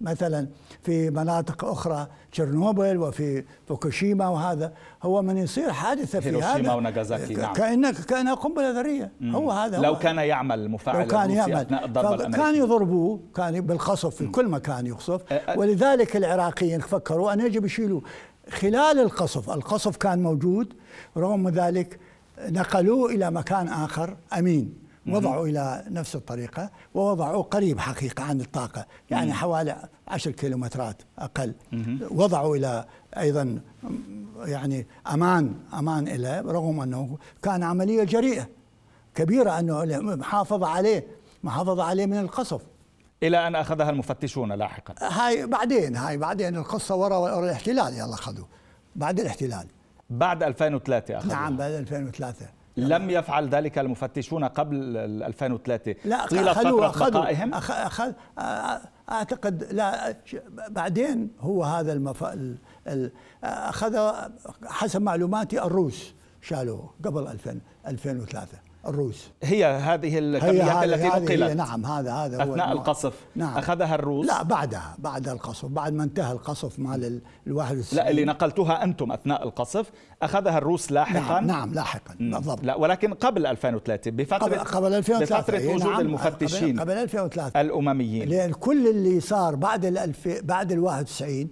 مثلا 0.01 0.48
في 0.84 1.10
مناطق 1.10 1.65
أخرى 1.65 2.08
تشيرنوبل 2.32 2.98
وفي 2.98 3.44
فوكوشيما 3.68 4.27
وهذا 4.27 4.74
هو 5.03 5.22
من 5.22 5.38
يصير 5.38 5.72
حادثة 5.72 6.20
في 6.20 6.30
هذا. 6.30 6.48
هيروشيما 6.48 6.74
وناغازاكي 6.74 7.34
نعم. 7.34 7.53
كانه 7.53 7.92
كانها 7.92 8.34
قنبلة 8.34 8.72
ذرية. 8.72 9.12
هو 9.24 9.51
هذا 9.51 9.80
لو 9.80 9.94
هو. 9.94 10.00
كان 10.00 10.18
يعمل 10.18 10.70
مفاعل 10.70 11.01
لو 11.01 11.08
كان 11.08 11.32
يعمل. 11.32 11.63
كان 12.34 12.56
يضربوه 12.56 13.20
كان 13.36 13.62
بالقصف 13.62 14.15
في 14.15 14.27
كل 14.27 14.48
مكان 14.48 14.88
يقصف 14.88 15.22
ولذلك 15.56 16.15
العراقيين 16.15 16.80
فكروا 16.80 17.34
أن 17.34 17.39
يجب 17.39 17.65
يشيلوه 17.65 18.01
خلال 18.50 19.00
القصف. 19.00 19.50
القصف 19.50 19.98
كان 19.98 20.24
موجود 20.24 20.74
رغم 21.18 21.50
ذلك 21.50 22.00
نقلوه 22.50 23.12
إلى 23.12 23.32
مكان 23.32 23.68
آخر 23.68 24.18
أمين. 24.38 24.83
وضعوا 25.07 25.48
إلى 25.48 25.83
نفس 25.88 26.15
الطريقة 26.15 26.69
ووضعوه 26.93 27.43
قريب 27.43 27.79
حقيقة 27.79 28.24
عن 28.24 28.41
الطاقة 28.41 28.86
يعني 29.10 29.33
حوالي 29.33 29.89
عشر 30.07 30.31
كيلومترات 30.31 31.01
أقل. 31.19 31.53
وضعوا 32.12 32.55
إلى 32.55 32.86
أيضا 33.17 33.60
يعني 34.39 34.88
أمان 35.13 35.53
أمان 35.74 36.05
له 36.05 36.41
رغم 36.41 36.79
أنه 36.79 37.17
كان 37.43 37.63
عملية 37.63 38.03
جريئة 38.03 38.48
كبيرة 39.15 39.60
أنه 39.60 39.86
محافظه 40.00 40.67
عليه 40.67 41.07
محافظه 41.43 41.83
عليه 41.83 42.05
من 42.05 42.17
القصف. 42.17 42.62
إلى 43.24 43.48
أن 43.48 43.55
أخذها 43.55 43.89
المفتشون 43.89 44.51
لاحقا. 44.51 45.07
هاي 45.07 45.48
بعدين 45.48 45.95
هاي 45.95 46.17
بعدين 46.17 46.55
القصة 46.55 46.95
وراء 46.95 47.39
الاحتلال 47.39 47.93
يلا 47.93 48.13
اخذوا 48.13 48.45
بعد 48.95 49.19
الاحتلال. 49.19 49.67
بعد 50.10 50.43
2003 50.43 51.17
أخذوا. 51.17 51.33
نعم 51.33 51.57
بعد 51.57 51.72
2003 51.72 52.45
لم 52.77 53.10
يفعل 53.10 53.50
ذلك 53.50 53.80
المفتشون 53.80 54.44
قبل 54.44 54.98
2003 54.98 55.96
لا 56.06 56.25
طيلة 56.25 56.51
أخذوا 56.51 56.88
بقائهم. 56.88 57.53
أخ 57.53 57.72
أخذ 57.72 58.13
أعتقد 59.10 59.74
لا 59.74 60.15
بعدين 60.70 61.30
هو 61.39 61.63
هذا 61.63 61.94
المف... 61.94 62.25
أخذ 63.44 64.12
حسب 64.65 65.01
معلوماتي 65.01 65.63
الروس 65.63 66.13
شالوه 66.42 66.94
قبل 67.06 67.27
2000 67.27 67.60
2003 67.88 68.58
الروس. 68.88 69.32
هي 69.44 69.66
هذه 69.66 70.20
الكميات 70.20 70.84
التي 70.84 71.07
نقلت 71.07 71.57
نعم 71.57 71.86
هذا 71.86 72.14
هذا 72.14 72.44
أثناء 72.44 72.72
القصف. 72.72 73.14
نعم. 73.36 73.57
أخذها 73.57 73.96
الروس. 73.96 74.27
لا 74.27 74.44
بعدها 74.44 74.96
بعد 75.00 75.29
القصف 75.29 75.66
بعد 75.66 75.94
ما 75.94 76.03
انتهى 76.03 76.31
القصف 76.31 76.79
مال 76.79 77.22
الواحد 77.48 77.84
لا 77.94 78.10
اللي 78.10 78.25
نقلتوها 78.25 78.84
أنتم 78.84 79.12
أثناء 79.12 79.44
القصف. 79.44 79.92
أخذها 80.22 80.57
الروس 80.57 80.92
لاحقا. 80.92 81.40
نعم, 81.40 81.48
نعم 81.48 81.74
لاحقا 81.74 82.16
بالضبط. 82.20 82.64
لا 82.64 82.75
ولكن 82.75 83.14
قبل 83.14 83.46
2003 83.46 84.12
بفتره 84.12 84.38
قبل, 84.38 84.60
قبل 84.60 84.94
2003 84.94 85.38
بفترة 85.38 85.68
وجود 85.68 85.92
نعم 85.92 86.00
المفتشين 86.00 86.79
قبل, 86.79 86.92
قبل 86.92 87.01
2003 87.01 87.62
الأمميين. 87.62 88.29
لأن 88.29 88.51
كل 88.51 88.88
اللي 88.88 89.20
صار 89.20 89.55
بعد 89.55 89.86
الألف 89.86 90.27
بعد 90.44 90.72
ال 90.72 90.79
91 90.79 91.50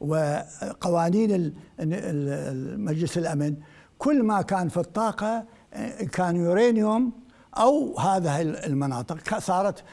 وقوانين 0.00 1.54
المجلس 1.80 3.18
الأمن 3.18 3.54
كل 3.98 4.22
ما 4.22 4.42
كان 4.42 4.68
في 4.68 4.76
الطاقة 4.76 5.44
كان 6.12 6.36
يورانيوم 6.36 7.12
أو 7.58 7.98
هذه 7.98 8.40
المناطق 8.40 9.38
صارت 9.38 9.84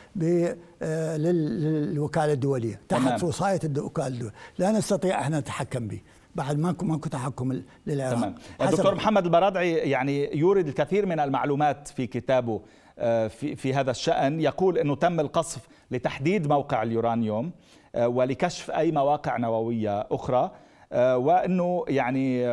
آه، 0.81 1.17
للوكالة 1.17 2.33
الدولية 2.33 2.79
تحت 2.89 3.23
وصاية 3.23 3.59
الوكاله 3.63 4.07
الدولية. 4.07 4.33
لا 4.57 4.71
نستطيع 4.71 5.21
إحنا 5.21 5.39
نتحكم 5.39 5.87
به. 5.87 6.01
بعد 6.35 6.57
ماكو 6.57 6.85
ماكو 6.85 7.09
تحكم 7.09 7.61
للعراق. 7.87 8.19
تمام. 8.19 8.35
الدكتور 8.61 8.95
محمد 8.95 9.25
البرادعي 9.25 9.73
يعني 9.73 10.37
يورد 10.37 10.67
الكثير 10.67 11.05
من 11.05 11.19
المعلومات 11.19 11.87
في 11.87 12.07
كتابه 12.07 12.61
آه، 12.99 13.27
في 13.27 13.55
في 13.55 13.73
هذا 13.73 13.91
الشأن. 13.91 14.41
يقول 14.41 14.77
إنه 14.77 14.95
تم 14.95 15.19
القصف 15.19 15.67
لتحديد 15.91 16.47
موقع 16.47 16.83
اليورانيوم 16.83 17.51
آه، 17.95 18.07
ولكشف 18.07 18.71
أي 18.71 18.91
مواقع 18.91 19.37
نووية 19.37 20.07
أخرى 20.11 20.51
وإنه 20.93 21.85
يعني 21.87 22.45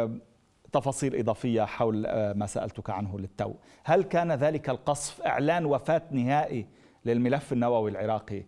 تفاصيل 0.81 1.17
إضافية 1.17 1.63
حول 1.63 2.07
آه، 2.07 2.33
ما 2.33 2.47
سألتك 2.47 2.91
عنه 2.91 3.19
للتو. 3.19 3.55
هل 3.85 4.03
كان 4.03 4.33
ذلك 4.33 4.71
القصف 4.71 5.21
إعلان 5.21 5.65
وفاة 5.67 6.03
نهائي 6.11 6.67
للملف 7.05 7.53
النووي 7.53 7.91
العراقي؟ 7.91 8.43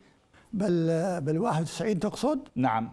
بال 0.53 1.21
بال 1.21 1.38
91 1.38 2.01
تقصد؟ 2.01 2.49
نعم. 2.57 2.93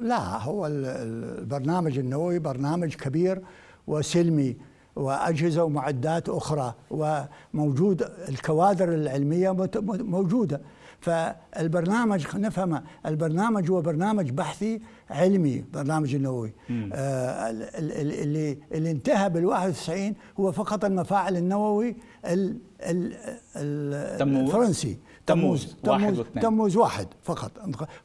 لا 0.00 0.42
هو 0.42 0.66
البرنامج 0.66 1.98
النووي 1.98 2.38
برنامج 2.38 2.94
كبير 2.94 3.42
وسلمي 3.86 4.56
وأجهزة 4.96 5.64
ومعدات 5.64 6.28
أخرى 6.28 6.74
وموجود 6.90 8.02
الكوادر 8.28 8.88
العلمية 8.94 9.68
موجودة. 9.86 10.60
فالبرنامج 11.00 12.36
نفهم 12.36 12.82
البرنامج 13.06 13.70
هو 13.70 13.80
برنامج 13.80 14.30
بحثي 14.30 14.80
علمي 15.10 15.64
برنامج 15.72 16.14
النووي 16.14 16.52
آه 16.92 17.50
اللي 17.50 18.58
اللي 18.72 18.90
انتهى 18.90 19.30
بال 19.30 19.46
91 19.46 20.14
هو 20.40 20.52
فقط 20.52 20.84
المفاعل 20.84 21.36
النووي 21.36 21.96
ال 22.24 22.58
ال 22.80 23.14
الفرنسي. 23.56 24.98
تموز. 25.26 25.76
تموز. 25.82 26.18
واحد, 26.18 26.40
تموز 26.40 26.76
واحد 26.76 27.06
فقط. 27.22 27.52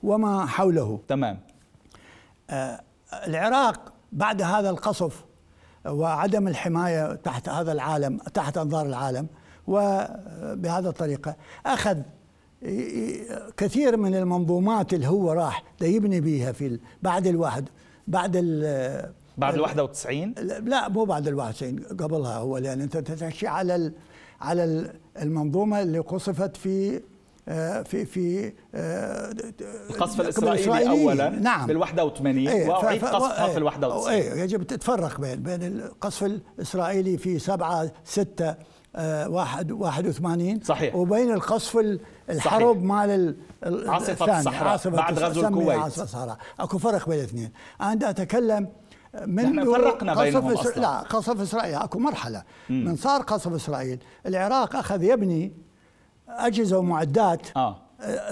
وما 0.04 0.46
حوله. 0.46 1.00
تمام. 1.08 1.40
آه 2.50 2.82
العراق 3.28 3.94
بعد 4.12 4.42
هذا 4.42 4.70
القصف 4.70 5.26
وعدم 5.86 6.48
الحماية 6.48 7.16
تحت 7.16 7.50
هذا 7.50 7.72
العالم 7.72 8.18
تحت 8.18 8.58
أنظار 8.58 8.86
العالم 8.86 9.28
وبهذا 9.68 10.90
الطريقة 10.90 11.36
أخذ 11.66 11.98
كثير 13.58 13.98
من 13.98 14.16
المنظومات 14.16 14.94
اللي 14.94 15.08
هو 15.08 15.32
راح 15.32 15.64
يبني 15.82 16.22
بيها 16.22 16.52
في 16.52 16.80
بعد 17.04 17.28
الواحد 17.28 17.70
بعد 18.08 18.36
ال 18.36 19.14
بعد 19.38 19.54
ال 19.54 19.62
91 19.62 20.34
لا 20.64 20.90
مو 20.90 21.06
بعد 21.06 21.28
ال 21.28 21.36
91 21.36 21.80
قبلها 22.00 22.38
هو 22.38 22.58
لأن 22.58 22.82
أنت 22.82 22.98
تحكي 22.98 23.48
على 23.48 23.92
على 24.42 24.94
المنظومة 25.22 25.82
اللي 25.82 26.00
قصفت 26.00 26.58
في 26.58 27.02
آه، 27.48 27.82
في 27.82 28.06
في 28.06 28.54
آه، 28.76 29.34
القصف 29.90 30.22
الإسرائيلي 30.22 30.90
اولا 30.90 31.30
نعم. 31.30 31.68
بال 31.68 31.78
81 31.78 32.48
إيه 32.48 32.70
وأعيد 32.70 33.06
قصفها 33.06 33.48
في 33.48 33.58
ال 33.58 33.64
91 33.64 34.14
إيه 34.14 34.44
يجب 34.44 34.64
تتفرق 34.64 35.22
بين 35.22 35.44
بين 35.44 35.64
القصف 35.64 36.24
الإسرائيلي 36.24 37.18
في 37.18 37.40
7 37.40 37.92
6 38.04 38.56
واحد 39.28 39.72
81 39.72 40.60
صحيح. 40.64 40.96
وبين 40.96 41.32
القصف 41.32 41.78
الحرب 42.30 42.76
صحيح. 42.76 42.84
مال 42.84 43.36
عاصفة 43.64 44.40
الصحراء 44.40 44.70
عاصفة 44.72 44.90
بعد 44.90 45.20
غزو 45.20 45.48
الكويت. 45.48 45.80
عاصفة 45.80 46.04
الصحراء. 46.04 46.38
أكو 46.60 46.78
فرق 46.78 47.10
بين 47.10 47.20
الاثنين. 47.20 47.52
أنا 47.82 48.10
أتكلم 48.10 48.68
من 49.26 49.66
فرقنا 49.66 50.16
بينهم 50.16 50.52
إسر... 50.52 50.62
أصلا. 50.62 50.82
لا 50.82 51.00
قصف 51.00 51.42
إسرائيل. 51.42 51.76
أكو 51.76 52.00
مرحلة. 52.00 52.44
مم. 52.70 52.86
من 52.86 52.96
صار 52.96 53.22
قصف 53.22 53.54
إسرائيل 53.54 54.00
العراق 54.26 54.76
أخذ 54.76 55.04
يبني 55.04 55.54
أجهزة 56.30 56.78
ومعدات 56.78 57.48
آه. 57.58 57.82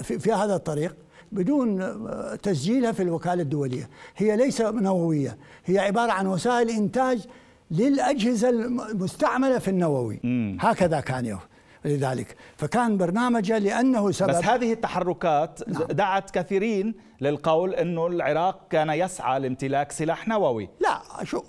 في, 0.02 0.18
في 0.18 0.32
هذا 0.32 0.54
الطريق 0.54 0.96
بدون 1.32 1.82
آه، 1.82 2.34
تسجيلها 2.34 2.92
في 2.92 3.02
الوكالة 3.02 3.42
الدولية. 3.42 3.90
هي 4.16 4.36
ليس 4.36 4.60
نووية. 4.60 5.38
هي 5.64 5.78
عبارة 5.78 6.12
عن 6.12 6.26
وسائل 6.26 6.70
إنتاج 6.70 7.26
للأجهزة 7.70 8.48
المستعملة 8.48 9.58
في 9.58 9.68
النووي. 9.68 10.20
مم. 10.24 10.58
هكذا 10.60 11.00
كان 11.00 11.26
يوم. 11.26 11.40
لذلك. 11.84 12.36
فكان 12.56 12.96
برنامجه 12.96 13.58
لأنه 13.58 14.10
سبب 14.10 14.28
بس 14.28 14.44
هذه 14.44 14.72
التحركات 14.72 15.68
نعم. 15.68 15.82
دعت 15.82 16.30
كثيرين 16.30 16.94
للقول 17.20 17.74
إنه 17.74 18.06
العراق 18.06 18.68
كان 18.70 18.90
يسعى 18.90 19.40
لامتلاك 19.40 19.92
سلاح 19.92 20.28
نووي. 20.28 20.68
لا 20.80 21.24
شو 21.24 21.42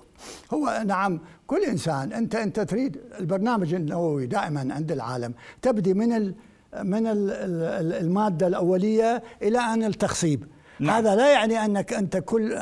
هو 0.54 0.84
نعم 0.86 1.20
كل 1.48 1.64
إنسان 1.64 2.14
أنت 2.14 2.36
أنت 2.36 2.60
تريد 2.60 3.02
البرنامج 3.20 3.74
النووي 3.74 4.26
دائما 4.26 4.74
عند 4.74 4.92
العالم 4.92 5.34
تبدي 5.62 5.94
من 5.94 6.14
ال 6.14 6.36
من 6.84 7.08
ال 7.08 7.32
المادة 7.94 8.48
الأولية 8.48 9.24
إلى 9.42 9.60
أن 9.60 9.84
التخصيب. 9.84 10.46
نعم. 10.80 10.96
هذا 10.96 11.16
لا 11.16 11.34
يعني 11.34 11.66
أنك 11.66 11.94
أنت 11.94 12.18
كل 12.18 12.60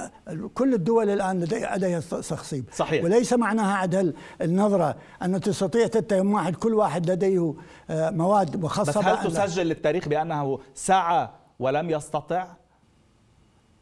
كل 0.53 0.73
الدول 0.73 1.09
الآن 1.09 1.39
لديها 1.39 1.99
تخصيب 1.99 2.65
صحيح. 2.75 3.03
وليس 3.03 3.33
معناها 3.33 3.77
عد 3.77 4.15
النظرة 4.41 4.95
أن 5.21 5.41
تستطيع 5.41 5.87
تتهم 5.87 6.33
واحد 6.33 6.55
كل 6.55 6.73
واحد 6.73 7.09
لديه 7.09 7.53
آه، 7.89 8.09
مواد 8.09 8.57
مخصبه 8.57 8.99
بس 8.99 9.07
هل 9.07 9.33
تسجل 9.33 9.67
للتاريخ 9.67 10.07
بأنه 10.07 10.59
سعى 10.75 11.29
ولم 11.59 11.89
يستطع؟ 11.89 12.47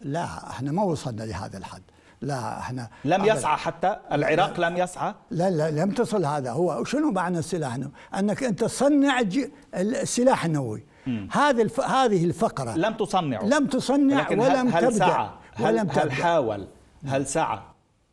لا 0.01 0.49
إحنا 0.49 0.71
ما 0.71 0.83
وصلنا 0.83 1.23
لهذا 1.23 1.57
الحد. 1.57 1.81
لا 2.21 2.59
إحنا 2.59 2.89
لم 3.05 3.25
يسعى 3.25 3.57
حتى؟ 3.57 3.99
العراق 4.11 4.59
لم 4.59 4.77
يسعى؟ 4.77 5.13
لا 5.31 5.49
لا 5.49 5.71
لم 5.71 5.91
تصل 5.91 6.25
هذا. 6.25 6.51
هو 6.51 6.83
شنو 6.83 7.11
معنى 7.11 7.39
السلاح؟ 7.39 7.75
النووي 7.75 7.91
إنك 8.19 8.43
أنت 8.43 8.59
تصنع 8.59 9.21
السلاح 9.75 10.45
النووي. 10.45 10.85
هذه 11.31 11.61
الف... 11.61 11.81
هذه 11.81 12.25
الفقرة 12.25 12.77
لم 12.77 12.93
تصنع 12.93 13.41
لم 13.41 13.67
تصنع 13.67 14.29
ولم 14.31 14.67
هل 14.67 14.81
تبدا 14.81 14.97
سعى؟ 14.97 15.29
ولم 15.59 15.89
هل, 15.89 15.99
هل 15.99 16.11
حاول؟ 16.11 16.67
هل 17.05 17.25
سعى؟ 17.25 17.59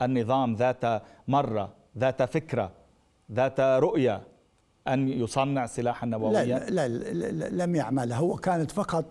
النظام 0.03 0.55
ذات 0.55 1.03
مرة 1.29 1.69
ذات 1.99 2.23
فكرة 2.23 2.71
ذات 3.33 3.61
رؤية 3.61 4.23
أن 4.89 5.09
يصنع 5.09 5.67
سلاحا 5.67 6.07
نوويا 6.07 6.45
لا, 6.45 6.71
لا, 6.71 6.89
لا, 6.89 7.31
لا 7.31 7.65
لم 7.65 7.75
يعمل. 7.75 8.13
هو 8.13 8.37
كانت 8.37 8.71
فقط 8.71 9.05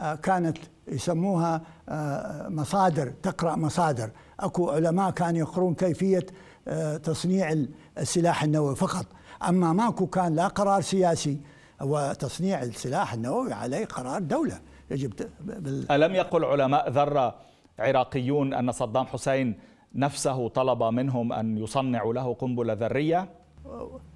آه، 0.00 0.14
كانت 0.14 0.58
يسموها 0.88 1.62
آه، 1.88 2.48
مصادر 2.48 3.12
تقرأ 3.22 3.56
مصادر. 3.56 4.10
أكو 4.40 4.70
علماء 4.70 5.10
كانوا 5.10 5.38
يقرون 5.38 5.74
كيفية 5.74 6.26
آه، 6.68 6.96
تصنيع 6.96 7.54
السلاح 7.98 8.42
النووي 8.42 8.76
فقط. 8.76 9.06
أما 9.48 9.72
ماكو 9.72 10.06
كان 10.06 10.34
لا 10.34 10.48
قرار 10.48 10.80
سياسي 10.80 11.40
وتصنيع 11.82 12.62
السلاح 12.62 13.14
النووي 13.14 13.52
عليه 13.52 13.84
قرار 13.86 14.20
دولة 14.22 14.60
يجب 14.90 15.12
بال... 15.40 15.92
ألم 15.92 16.14
يقل 16.14 16.44
علماء 16.44 16.90
ذرة 16.90 17.34
عراقيون 17.78 18.54
أن 18.54 18.72
صدام 18.72 19.06
حسين 19.06 19.58
نفسه 19.94 20.48
طلب 20.48 20.82
منهم 20.82 21.32
أن 21.32 21.58
يصنعوا 21.58 22.14
له 22.14 22.34
قنبلة 22.34 22.72
ذرية؟ 22.72 23.28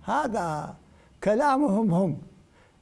هذا 0.04 0.74
كلامهم 1.24 1.94
هم. 1.94 2.18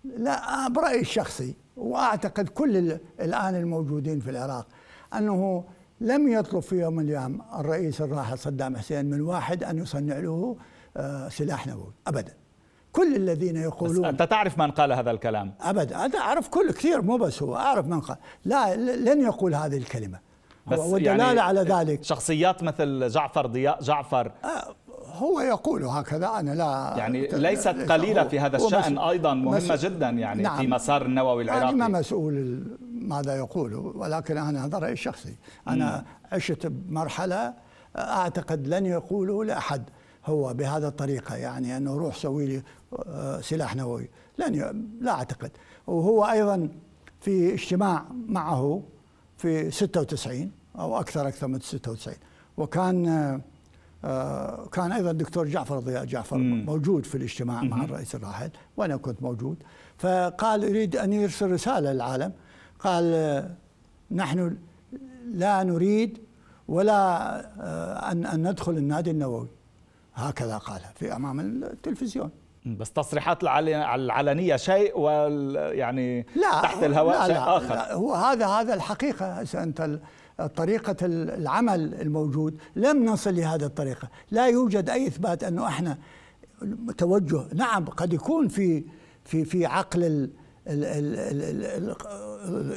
لا 0.05 0.69
برأيي 0.69 1.01
الشخصي 1.01 1.55
وأعتقد 1.77 2.49
كل 2.49 2.99
الآن 3.21 3.55
الموجودين 3.55 4.21
في 4.21 4.31
العراق 4.31 4.67
أنه 5.15 5.65
لم 6.01 6.29
يطلب 6.29 6.61
في 6.61 6.81
يوم 6.81 6.97
من 6.97 7.05
الأيام 7.05 7.43
الرئيس 7.59 8.01
الراحل 8.01 8.39
صدام 8.39 8.77
حسين 8.77 9.07
من 9.11 9.21
واحد 9.21 9.65
أن 9.65 9.79
يصنع 9.79 10.19
له 10.19 10.57
آه، 10.97 11.29
سلاح 11.29 11.67
نووي 11.67 11.93
ابدا. 12.07 12.35
كل 12.93 13.17
الذين 13.17 13.57
يقولون. 13.57 14.05
أنت 14.05 14.23
تعرف 14.23 14.59
من 14.59 14.71
قال 14.71 14.93
هذا 14.93 15.11
الكلام؟ 15.11 15.55
أبدا. 15.61 16.05
أنا 16.05 16.19
أعرف 16.19 16.49
كل 16.49 16.73
كثير 16.73 17.03
مو 17.03 17.17
بس 17.17 17.43
هو 17.43 17.57
أعرف 17.57 17.87
من 17.87 18.01
قال. 18.01 18.17
لا 18.45 18.77
لن 18.77 19.21
يقول 19.21 19.55
هذه 19.55 19.77
الكلمة. 19.77 20.19
بس 20.67 20.79
والدلالة 20.79 21.25
يعني 21.25 21.41
على 21.41 21.61
ذلك. 21.61 22.05
شخصيات 22.05 22.63
مثل 22.63 23.09
جعفر 23.09 23.47
ضياء 23.47 23.83
جعفر. 23.83 24.33
آه، 24.45 24.75
هو 25.13 25.41
يقول 25.41 25.85
هكذا 25.85 26.29
أنا 26.29 26.51
لا 26.51 26.95
يعني 26.97 27.29
ليست 27.33 27.69
قليلة 27.69 28.25
في 28.25 28.41
هذا 28.41 28.57
الشأن 28.57 28.99
أيضا 28.99 29.35
مهمة 29.35 29.79
جدا 29.83 30.09
يعني 30.09 30.43
نعم. 30.43 30.59
في 30.59 30.67
مسار 30.67 31.03
النووي 31.03 31.43
العراقي. 31.43 31.69
أنا 31.69 31.89
ما 31.89 31.99
مسؤول 31.99 32.65
ماذا 32.93 33.37
يقول 33.37 33.75
ولكن 33.75 34.39
أنا 34.39 34.67
هذا 34.67 34.79
رأيي 34.79 34.93
الشخصي. 34.93 35.37
أنا. 35.69 36.05
عشت 36.33 36.67
بمرحلة 36.67 37.55
أعتقد 37.99 38.67
لن 38.67 38.87
يقوله 38.87 39.45
لأحد 39.45 39.83
هو 40.27 40.55
بهذا 40.55 40.89
الطريقة. 40.89 41.37
يعني 41.37 41.77
أنه 41.77 41.97
روح 41.97 42.17
سوي 42.17 42.47
لي 42.47 42.63
سلاح 43.41 43.77
نووي 43.77 44.09
لن. 44.39 44.89
لا 45.01 45.13
أعتقد 45.13 45.51
وهو 45.87 46.25
أيضا 46.25 46.69
في 47.21 47.55
اجتماع 47.55 48.05
معه 48.29 48.83
في 49.39 49.71
96 49.71 50.51
أو 50.79 51.01
أكثر 51.01 51.29
أكثر 51.29 51.47
من 51.49 51.61
96 51.61 52.15
وكان 52.57 53.41
آه، 54.05 54.67
كان 54.67 54.93
أيضا 54.93 55.11
الدكتور 55.11 55.47
جعفر 55.49 55.79
ضياء 55.79 56.05
جعفر 56.05 56.37
مم. 56.37 56.65
موجود 56.67 57.07
في 57.07 57.15
الاجتماع 57.15 57.63
مم. 57.63 57.71
مع 57.71 57.85
الرئيس 57.85 58.15
الراحل 58.15 58.51
وأنا 58.77 58.97
كنت 58.97 59.23
موجود 59.23 59.57
فقال 59.99 60.65
يريد 60.65 60.97
أن 60.97 61.13
يرسل 61.13 61.51
رسالة 61.51 61.93
للعالم 61.93 62.33
قال 62.79 63.05
آه، 63.15 63.51
نحن 64.11 64.57
لا 65.27 65.63
نريد 65.63 66.19
ولا 66.69 66.97
آه، 67.61 68.13
أن 68.13 68.27
أن 68.27 68.51
ندخل 68.51 68.73
النادي 68.73 69.11
النووي 69.11 69.49
هكذا 70.15 70.59
قالها 70.59 70.93
في 70.97 71.17
أمام 71.17 71.41
التلفزيون 71.41 72.31
بس 72.67 72.93
تصريحات 72.93 73.43
العلنية 73.43 74.57
شيء 74.57 74.99
ويعني 74.99 76.27
لا 76.37 76.63
تحت 76.63 76.85
الهواء 76.85 77.19
لا 77.19 77.27
شيء 77.27 77.35
لا 77.35 77.57
آخر. 77.57 77.75
لا 77.75 77.95
هو 77.95 78.15
هذا 78.15 78.47
هذا 78.47 78.75
الحقيقة 78.75 79.45
أنت 79.55 80.01
طريقة 80.57 80.97
العمل 81.03 81.95
الموجود 81.95 82.61
لم 82.77 83.05
نصل 83.05 83.35
لهذه 83.35 83.65
الطريقة. 83.65 84.09
لا 84.31 84.49
يوجد 84.49 84.91
أي 84.91 85.07
إثبات 85.07 85.45
أنه 85.45 85.67
إحنا 85.67 85.99
توجه. 86.99 87.43
نعم 87.55 87.85
قد 87.85 88.13
يكون 88.13 88.49
في 88.49 88.85
في 89.25 89.45
في 89.45 89.67
عقل 89.67 90.03
ال 90.05 90.31
ال 90.67 90.85
ال 90.85 91.65
ال 91.65 91.97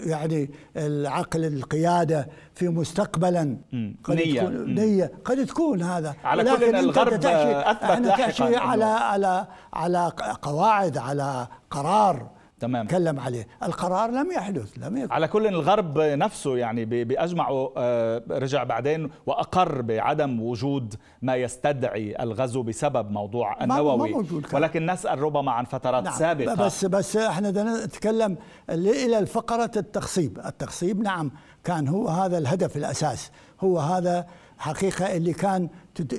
يعني 0.06 0.52
العقل 0.78 1.45
القيادة 1.45 2.28
في 2.56 2.69
مستقبلا. 2.69 3.58
قد 4.04 4.15
نية. 4.15 4.41
تكون 4.41 4.76
نية. 4.76 5.12
قد 5.26 5.45
تكون 5.45 5.82
هذا. 5.82 6.15
على 6.23 6.43
كل 6.43 6.76
الغرب 6.76 7.13
أثبت 7.13 8.06
لاحقا. 8.06 8.60
على 8.60 8.84
على 8.84 9.47
على 9.73 10.12
قواعد 10.41 10.97
على 10.97 11.47
قرار. 11.71 12.30
تمام. 12.63 12.88
تكلم 12.88 13.19
عليه. 13.19 13.47
القرار 13.63 14.12
لم 14.12 14.32
يحدث 14.32 14.71
لم 14.78 14.97
يكن. 14.97 15.12
على 15.12 15.28
كل 15.28 15.47
الغرب 15.47 15.99
نفسه 15.99 16.58
يعني 16.58 16.86
بأجمعه 16.86 17.73
آه، 17.78 18.23
رجع 18.32 18.63
بعدين 18.63 19.10
وأقر 19.26 19.82
بعدم 19.82 20.41
وجود 20.41 20.95
ما 21.21 21.36
يستدعي 21.36 22.15
الغزو 22.19 22.63
بسبب 22.63 23.12
موضوع 23.12 23.63
النووي 23.63 23.97
ما 23.97 24.17
موجود 24.17 24.45
ولكن 24.54 24.86
نسأل 24.86 25.19
ربما 25.19 25.52
عن 25.52 25.65
فترات 25.65 26.04
نعم. 26.04 26.13
سابقة. 26.13 26.56
بس 26.56 26.86
بس 26.86 27.17
إحنا 27.17 27.86
نتكلم 27.86 28.38
إلى 28.69 29.19
الفقرة 29.19 29.71
التخصيب. 29.78 30.39
التخصيب 30.45 31.02
نعم 31.02 31.32
كان 31.63 31.88
هو 31.88 32.08
هذا 32.08 32.38
الهدف 32.38 32.78
الأساس. 32.78 33.32
هو 33.62 33.80
هذا 33.80 34.28
حقيقة 34.58 35.15
اللي 35.15 35.34
كان 35.34 35.69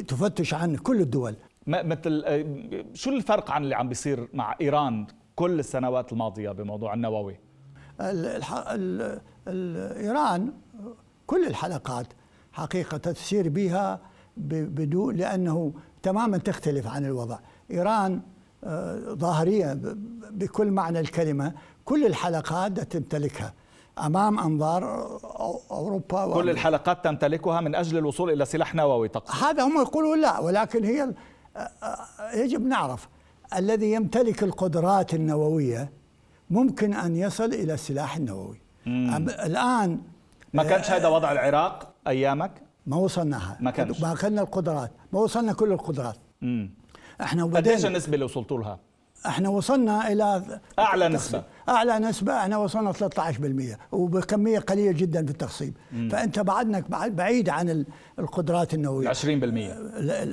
تفتش 0.08 0.54
عن 0.54 0.76
كل 0.76 1.00
الدول. 1.00 1.34
مثل 1.66 2.22
آه، 2.26 2.44
شو 2.94 3.10
الفرق 3.10 3.50
عن 3.50 3.62
اللي 3.62 3.74
عم 3.74 3.88
بيصير 3.88 4.28
مع 4.32 4.54
إيران؟ 4.60 5.06
كل 5.36 5.58
السنوات 5.58 6.12
الماضية 6.12 6.50
بموضوع 6.50 6.94
النووي. 6.94 7.36
إيران 9.98 10.52
كل 11.26 11.46
الحلقات 11.46 12.06
حقيقة 12.52 12.98
تسير 12.98 13.48
بها 13.48 14.00
بدون 14.36 15.16
لأنه 15.16 15.72
تماما 16.02 16.38
تختلف 16.38 16.86
عن 16.86 17.04
الوضع. 17.04 17.38
إيران 17.70 18.20
آه، 18.64 19.14
ظاهريا 19.14 19.80
بكل 20.30 20.70
معنى 20.70 21.00
الكلمة 21.00 21.52
كل 21.84 22.06
الحلقات 22.06 22.80
تمتلكها 22.80 23.54
أمام 23.98 24.38
أنظار 24.38 24.84
أوروبا 25.70 26.34
كل 26.34 26.50
الحلقات 26.50 27.04
تمتلكها 27.04 27.60
من 27.60 27.74
أجل 27.74 27.98
الوصول 27.98 28.30
إلى 28.30 28.44
سلاح 28.44 28.74
نووي 28.74 29.08
تقصد. 29.08 29.44
هذا 29.44 29.62
هم 29.62 29.80
يقولون 29.80 30.20
لا 30.20 30.40
ولكن 30.40 30.84
هي 30.84 31.02
آه، 31.56 31.58
آه، 31.58 32.34
يجب 32.34 32.66
نعرف 32.66 33.08
الذي 33.56 33.92
يمتلك 33.92 34.42
القدرات 34.42 35.14
النووية 35.14 35.90
ممكن 36.50 36.94
أن 36.94 37.16
يصل 37.16 37.44
إلى 37.44 37.74
السلاح 37.74 38.16
النووي. 38.16 38.60
الآن 39.46 40.00
ما 40.54 40.62
كانش 40.62 40.90
هذا 40.90 41.08
وضع 41.08 41.32
العراق 41.32 41.94
أيامك؟ 42.08 42.50
ما 42.86 42.96
وصلناها. 42.96 43.56
ما 43.60 43.70
كانش. 43.70 44.00
ما 44.00 44.12
أخذنا 44.12 44.42
القدرات. 44.42 44.90
ما 45.12 45.20
وصلنا 45.20 45.52
كل 45.52 45.72
القدرات. 45.72 46.16
مم. 46.42 46.70
إحنا 47.20 47.44
قديش 47.44 47.86
النسبة 47.86 48.14
اللي 48.14 48.24
وصلتوا 48.24 48.58
لها؟ 48.58 48.78
إحنا 49.26 49.48
وصلنا 49.48 50.12
إلى 50.12 50.42
أعلى 50.78 51.08
نسبة. 51.08 51.42
أعلى 51.68 51.98
نسبة 51.98 52.38
إحنا 52.38 52.56
وصلنا 52.56 52.92
13% 52.92 53.78
وبكمية 53.92 54.58
قليلة 54.58 54.92
جدا 54.92 55.24
في 55.24 55.30
التخصيب. 55.32 55.76
مم. 55.92 56.08
فأنت 56.08 56.38
بعدنا 56.40 56.84
بعيد 56.90 57.48
عن 57.48 57.84
القدرات 58.18 58.74
النووية. 58.74 59.08
20% 59.08 59.74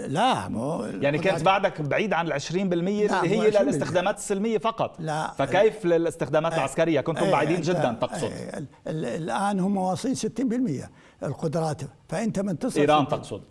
لا, 0.08 0.48
مو 0.50 0.84
يعني 0.84 1.18
كانت 1.18 1.42
بعدك 1.44 1.82
بعيد 1.82 2.14
عن 2.14 2.28
ال 2.28 2.34
20% 2.34 2.56
اللي 2.56 3.12
هي 3.24 3.50
للاستخدامات 3.50 4.18
السلمية 4.18 4.58
فقط. 4.58 4.96
لا. 5.00 5.34
فكيف 5.38 5.86
للاستخدامات 5.86 6.54
العسكرية؟ 6.54 7.02
كنتم 7.02 7.24
إيه 7.24 7.32
بعيدين 7.32 7.62
جدا 7.62 7.98
تقصد. 8.02 8.24
إيه 8.24 8.68
الآن 8.88 9.60
هم 9.60 9.78
واصلين 9.78 10.16
60% 10.16 10.90
القدرات. 11.24 11.82
فأنت 12.10 12.40
من 12.40 12.60
تصل 12.60 12.80
إيران 12.80 13.08
تقصد. 13.08 13.42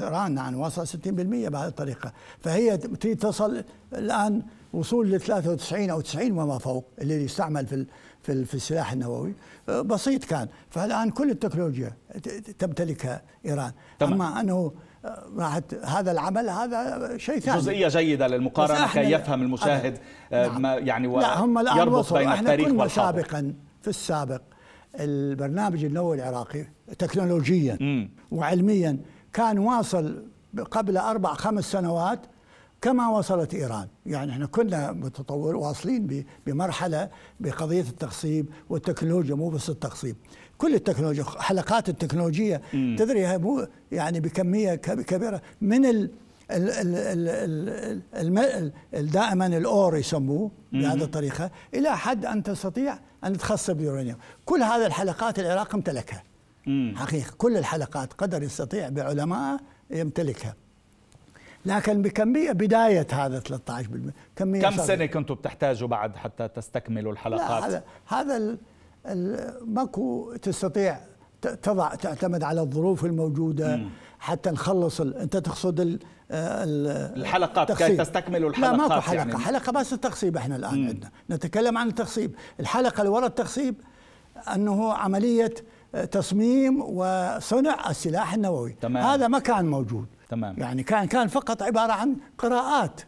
إيران 0.00 0.34
نعم 0.34 0.60
وصل 0.60 0.86
60% 0.86 1.48
بهذه 1.48 1.68
الطريقة. 1.68 2.12
فهي 2.40 2.76
تصل 2.76 3.64
الآن 3.92 4.42
وصول 4.74 5.10
ل 5.10 5.20
93 5.20 5.90
أو 5.90 6.00
90 6.00 6.32
وما 6.32 6.58
فوق 6.58 6.88
اللي 6.98 7.24
يستعمل 7.24 7.66
في 7.66 7.86
في 8.22 8.44
في 8.44 8.54
السلاح 8.54 8.92
النووي. 8.92 9.34
آه، 9.68 9.80
بسيط 9.80 10.24
كان. 10.24 10.48
فالآن 10.70 11.10
كل 11.10 11.30
التكنولوجيا 11.30 11.96
تمتلكها 12.58 13.22
إيران. 13.46 13.72
تمام. 13.98 14.12
أما 14.12 14.40
أنه 14.40 14.72
راحت 15.36 15.74
هذا 15.74 16.12
العمل 16.12 16.48
هذا 16.50 17.16
شيء 17.16 17.38
ثاني. 17.38 17.58
جزئية 17.58 17.88
جيدة 17.88 18.26
للمقارنة 18.26 18.92
كي 18.92 19.00
يفهم 19.00 19.42
المشاهد 19.42 19.98
نعم. 20.32 20.62
ما 20.62 20.74
يعني 20.74 21.08
لا 21.08 21.40
هم 21.40 21.58
الآن 21.58 21.88
وصلوا. 21.88 22.34
إحنا 22.34 22.56
كنا 22.56 22.88
سابقا 22.88 23.54
في 23.82 23.88
السابق 23.88 24.40
البرنامج 25.00 25.84
النووي 25.84 26.16
العراقي 26.16 26.66
تكنولوجيا 26.98 27.74
م. 27.80 28.08
وعلميا 28.30 28.98
كان 29.32 29.58
واصل 29.58 30.24
قبل 30.70 30.96
أربع 30.96 31.34
خمس 31.34 31.72
سنوات 31.72 32.20
كما 32.84 33.08
وصلت 33.08 33.54
إيران، 33.54 33.88
يعني 34.06 34.32
إحنا 34.32 34.46
كنا 34.46 34.92
متطور 34.92 35.56
واصلين 35.56 36.24
بمرحلة 36.46 37.08
بقضية 37.40 37.80
التخصيب 37.80 38.46
والتكنولوجيا 38.68 39.34
مو 39.34 39.48
بس 39.48 39.70
التخصيب، 39.70 40.16
كل 40.58 40.74
التكنولوجيا 40.74 41.24
حلقات 41.24 41.88
التكنولوجية 41.88 42.62
مم. 42.74 42.96
تدري 42.98 43.38
مو 43.38 43.66
يعني 43.92 44.20
بكمية 44.20 44.74
كبيرة 44.74 45.42
من 45.60 45.84
ال 45.86 46.10
ال 46.50 46.70
ال 46.70 47.28
ال 48.14 48.72
ال 48.94 49.10
دائما 49.10 49.46
الأور 49.46 49.96
يسموه 49.96 50.50
بهذه 50.72 51.02
الطريقة 51.02 51.50
إلى 51.74 51.96
حد 51.96 52.26
أن 52.26 52.42
تستطيع 52.42 52.98
أن 53.24 53.38
تخصب 53.38 53.80
اليورانيوم، 53.80 54.18
كل 54.44 54.62
هذه 54.62 54.86
الحلقات 54.86 55.38
العراق 55.38 55.74
امتلكها. 55.74 56.22
حقيقة 56.94 57.32
كل 57.38 57.56
الحلقات 57.56 58.12
قدر 58.12 58.42
يستطيع 58.42 58.88
بعلماء 58.88 59.60
يمتلكها. 59.90 60.54
لكن 61.66 62.02
بكميه 62.02 62.52
بداية 62.52 63.06
هذا 63.12 63.40
13% 63.40 63.52
كميه 64.36 64.62
كم 64.62 64.76
سنة 64.76 65.06
كنتوا 65.06 65.36
بتحتاجوا 65.36 65.88
بعد 65.88 66.16
حتى 66.16 66.48
تستكملوا 66.48 67.12
الحلقات؟ 67.12 67.62
لا 67.62 67.68
هذا 67.68 67.82
هذا 68.06 68.56
ماكو 69.64 70.34
تستطيع 70.42 71.00
تضع 71.62 71.94
تعتمد 71.94 72.42
على 72.42 72.60
الظروف 72.60 73.04
الموجودة 73.04 73.76
مم. 73.76 73.88
حتى 74.18 74.50
نخلص 74.50 75.00
ال... 75.00 75.16
انت 75.16 75.36
تقصد 75.36 75.80
ال... 75.80 75.98
الحلقات 76.30 77.72
كي 77.72 77.96
تستكملوا 77.96 78.50
الحلقات 78.50 78.72
لا 78.72 78.88
ماكو 78.88 79.00
حلقة 79.00 79.16
يعني. 79.16 79.38
حلقة 79.38 79.72
بس 79.72 79.92
التخصيب 79.92 80.36
إحنا 80.36 80.56
الآن 80.56 80.82
مم. 80.82 80.88
عندنا 80.88 81.10
نتكلم 81.30 81.78
عن 81.78 81.88
التخصيب 81.88 82.34
الحلقة 82.60 83.00
اللي 83.00 83.12
وراء 83.12 83.26
التخصيب 83.26 83.74
أنه 84.54 84.92
عملية 84.92 85.54
تصميم 86.10 86.82
وصنع 86.82 87.90
السلاح 87.90 88.34
النووي 88.34 88.76
تمام. 88.80 89.06
هذا 89.06 89.28
ما 89.28 89.38
كان 89.38 89.66
موجود 89.66 90.06
تمام. 90.28 90.54
يعني 90.58 90.82
كان 90.82 91.06
كان 91.06 91.28
فقط 91.28 91.62
عبارة 91.62 91.92
عن 91.92 92.16
قراءات 92.38 93.00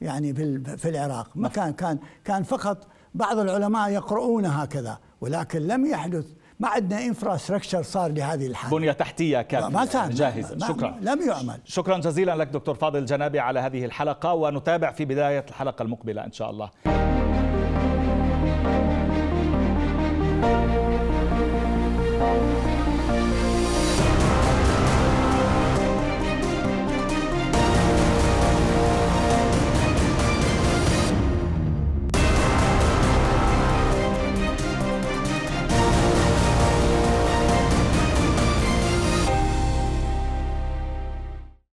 يعني 0.00 0.34
في 0.34 0.76
في 0.76 0.88
العراق. 0.88 1.30
ما 1.34 1.48
كان 1.48 1.72
كان 1.72 1.98
كان 2.24 2.42
فقط 2.42 2.86
بعض 3.14 3.38
العلماء 3.38 3.90
يقرؤون 3.90 4.46
هكذا 4.46 4.98
ولكن 5.20 5.58
لم 5.58 5.86
يحدث 5.86 6.26
ما 6.60 6.68
عندنا 6.68 7.04
انفراستراكشر 7.06 7.82
صار 7.82 8.12
لهذه 8.12 8.46
الحالة. 8.46 8.76
بنية 8.78 8.92
تحتية 8.92 9.42
كافيه 9.42 9.68
ما 9.68 9.84
كان 9.84 10.10
جاهزة. 10.10 10.58
شكرا. 10.68 10.98
لم 11.00 11.28
يعمل. 11.28 11.60
شكرا 11.64 11.98
جزيلا 11.98 12.36
لك 12.36 12.46
دكتور 12.46 12.74
فاضل 12.74 13.04
جنابي 13.04 13.40
على 13.40 13.60
هذه 13.60 13.84
الحلقة 13.84 14.34
ونتابع 14.34 14.92
في 14.92 15.04
بداية 15.04 15.44
الحلقة 15.48 15.82
المقبلة 15.82 16.24
إن 16.24 16.32
شاء 16.32 16.50
الله. 16.50 16.70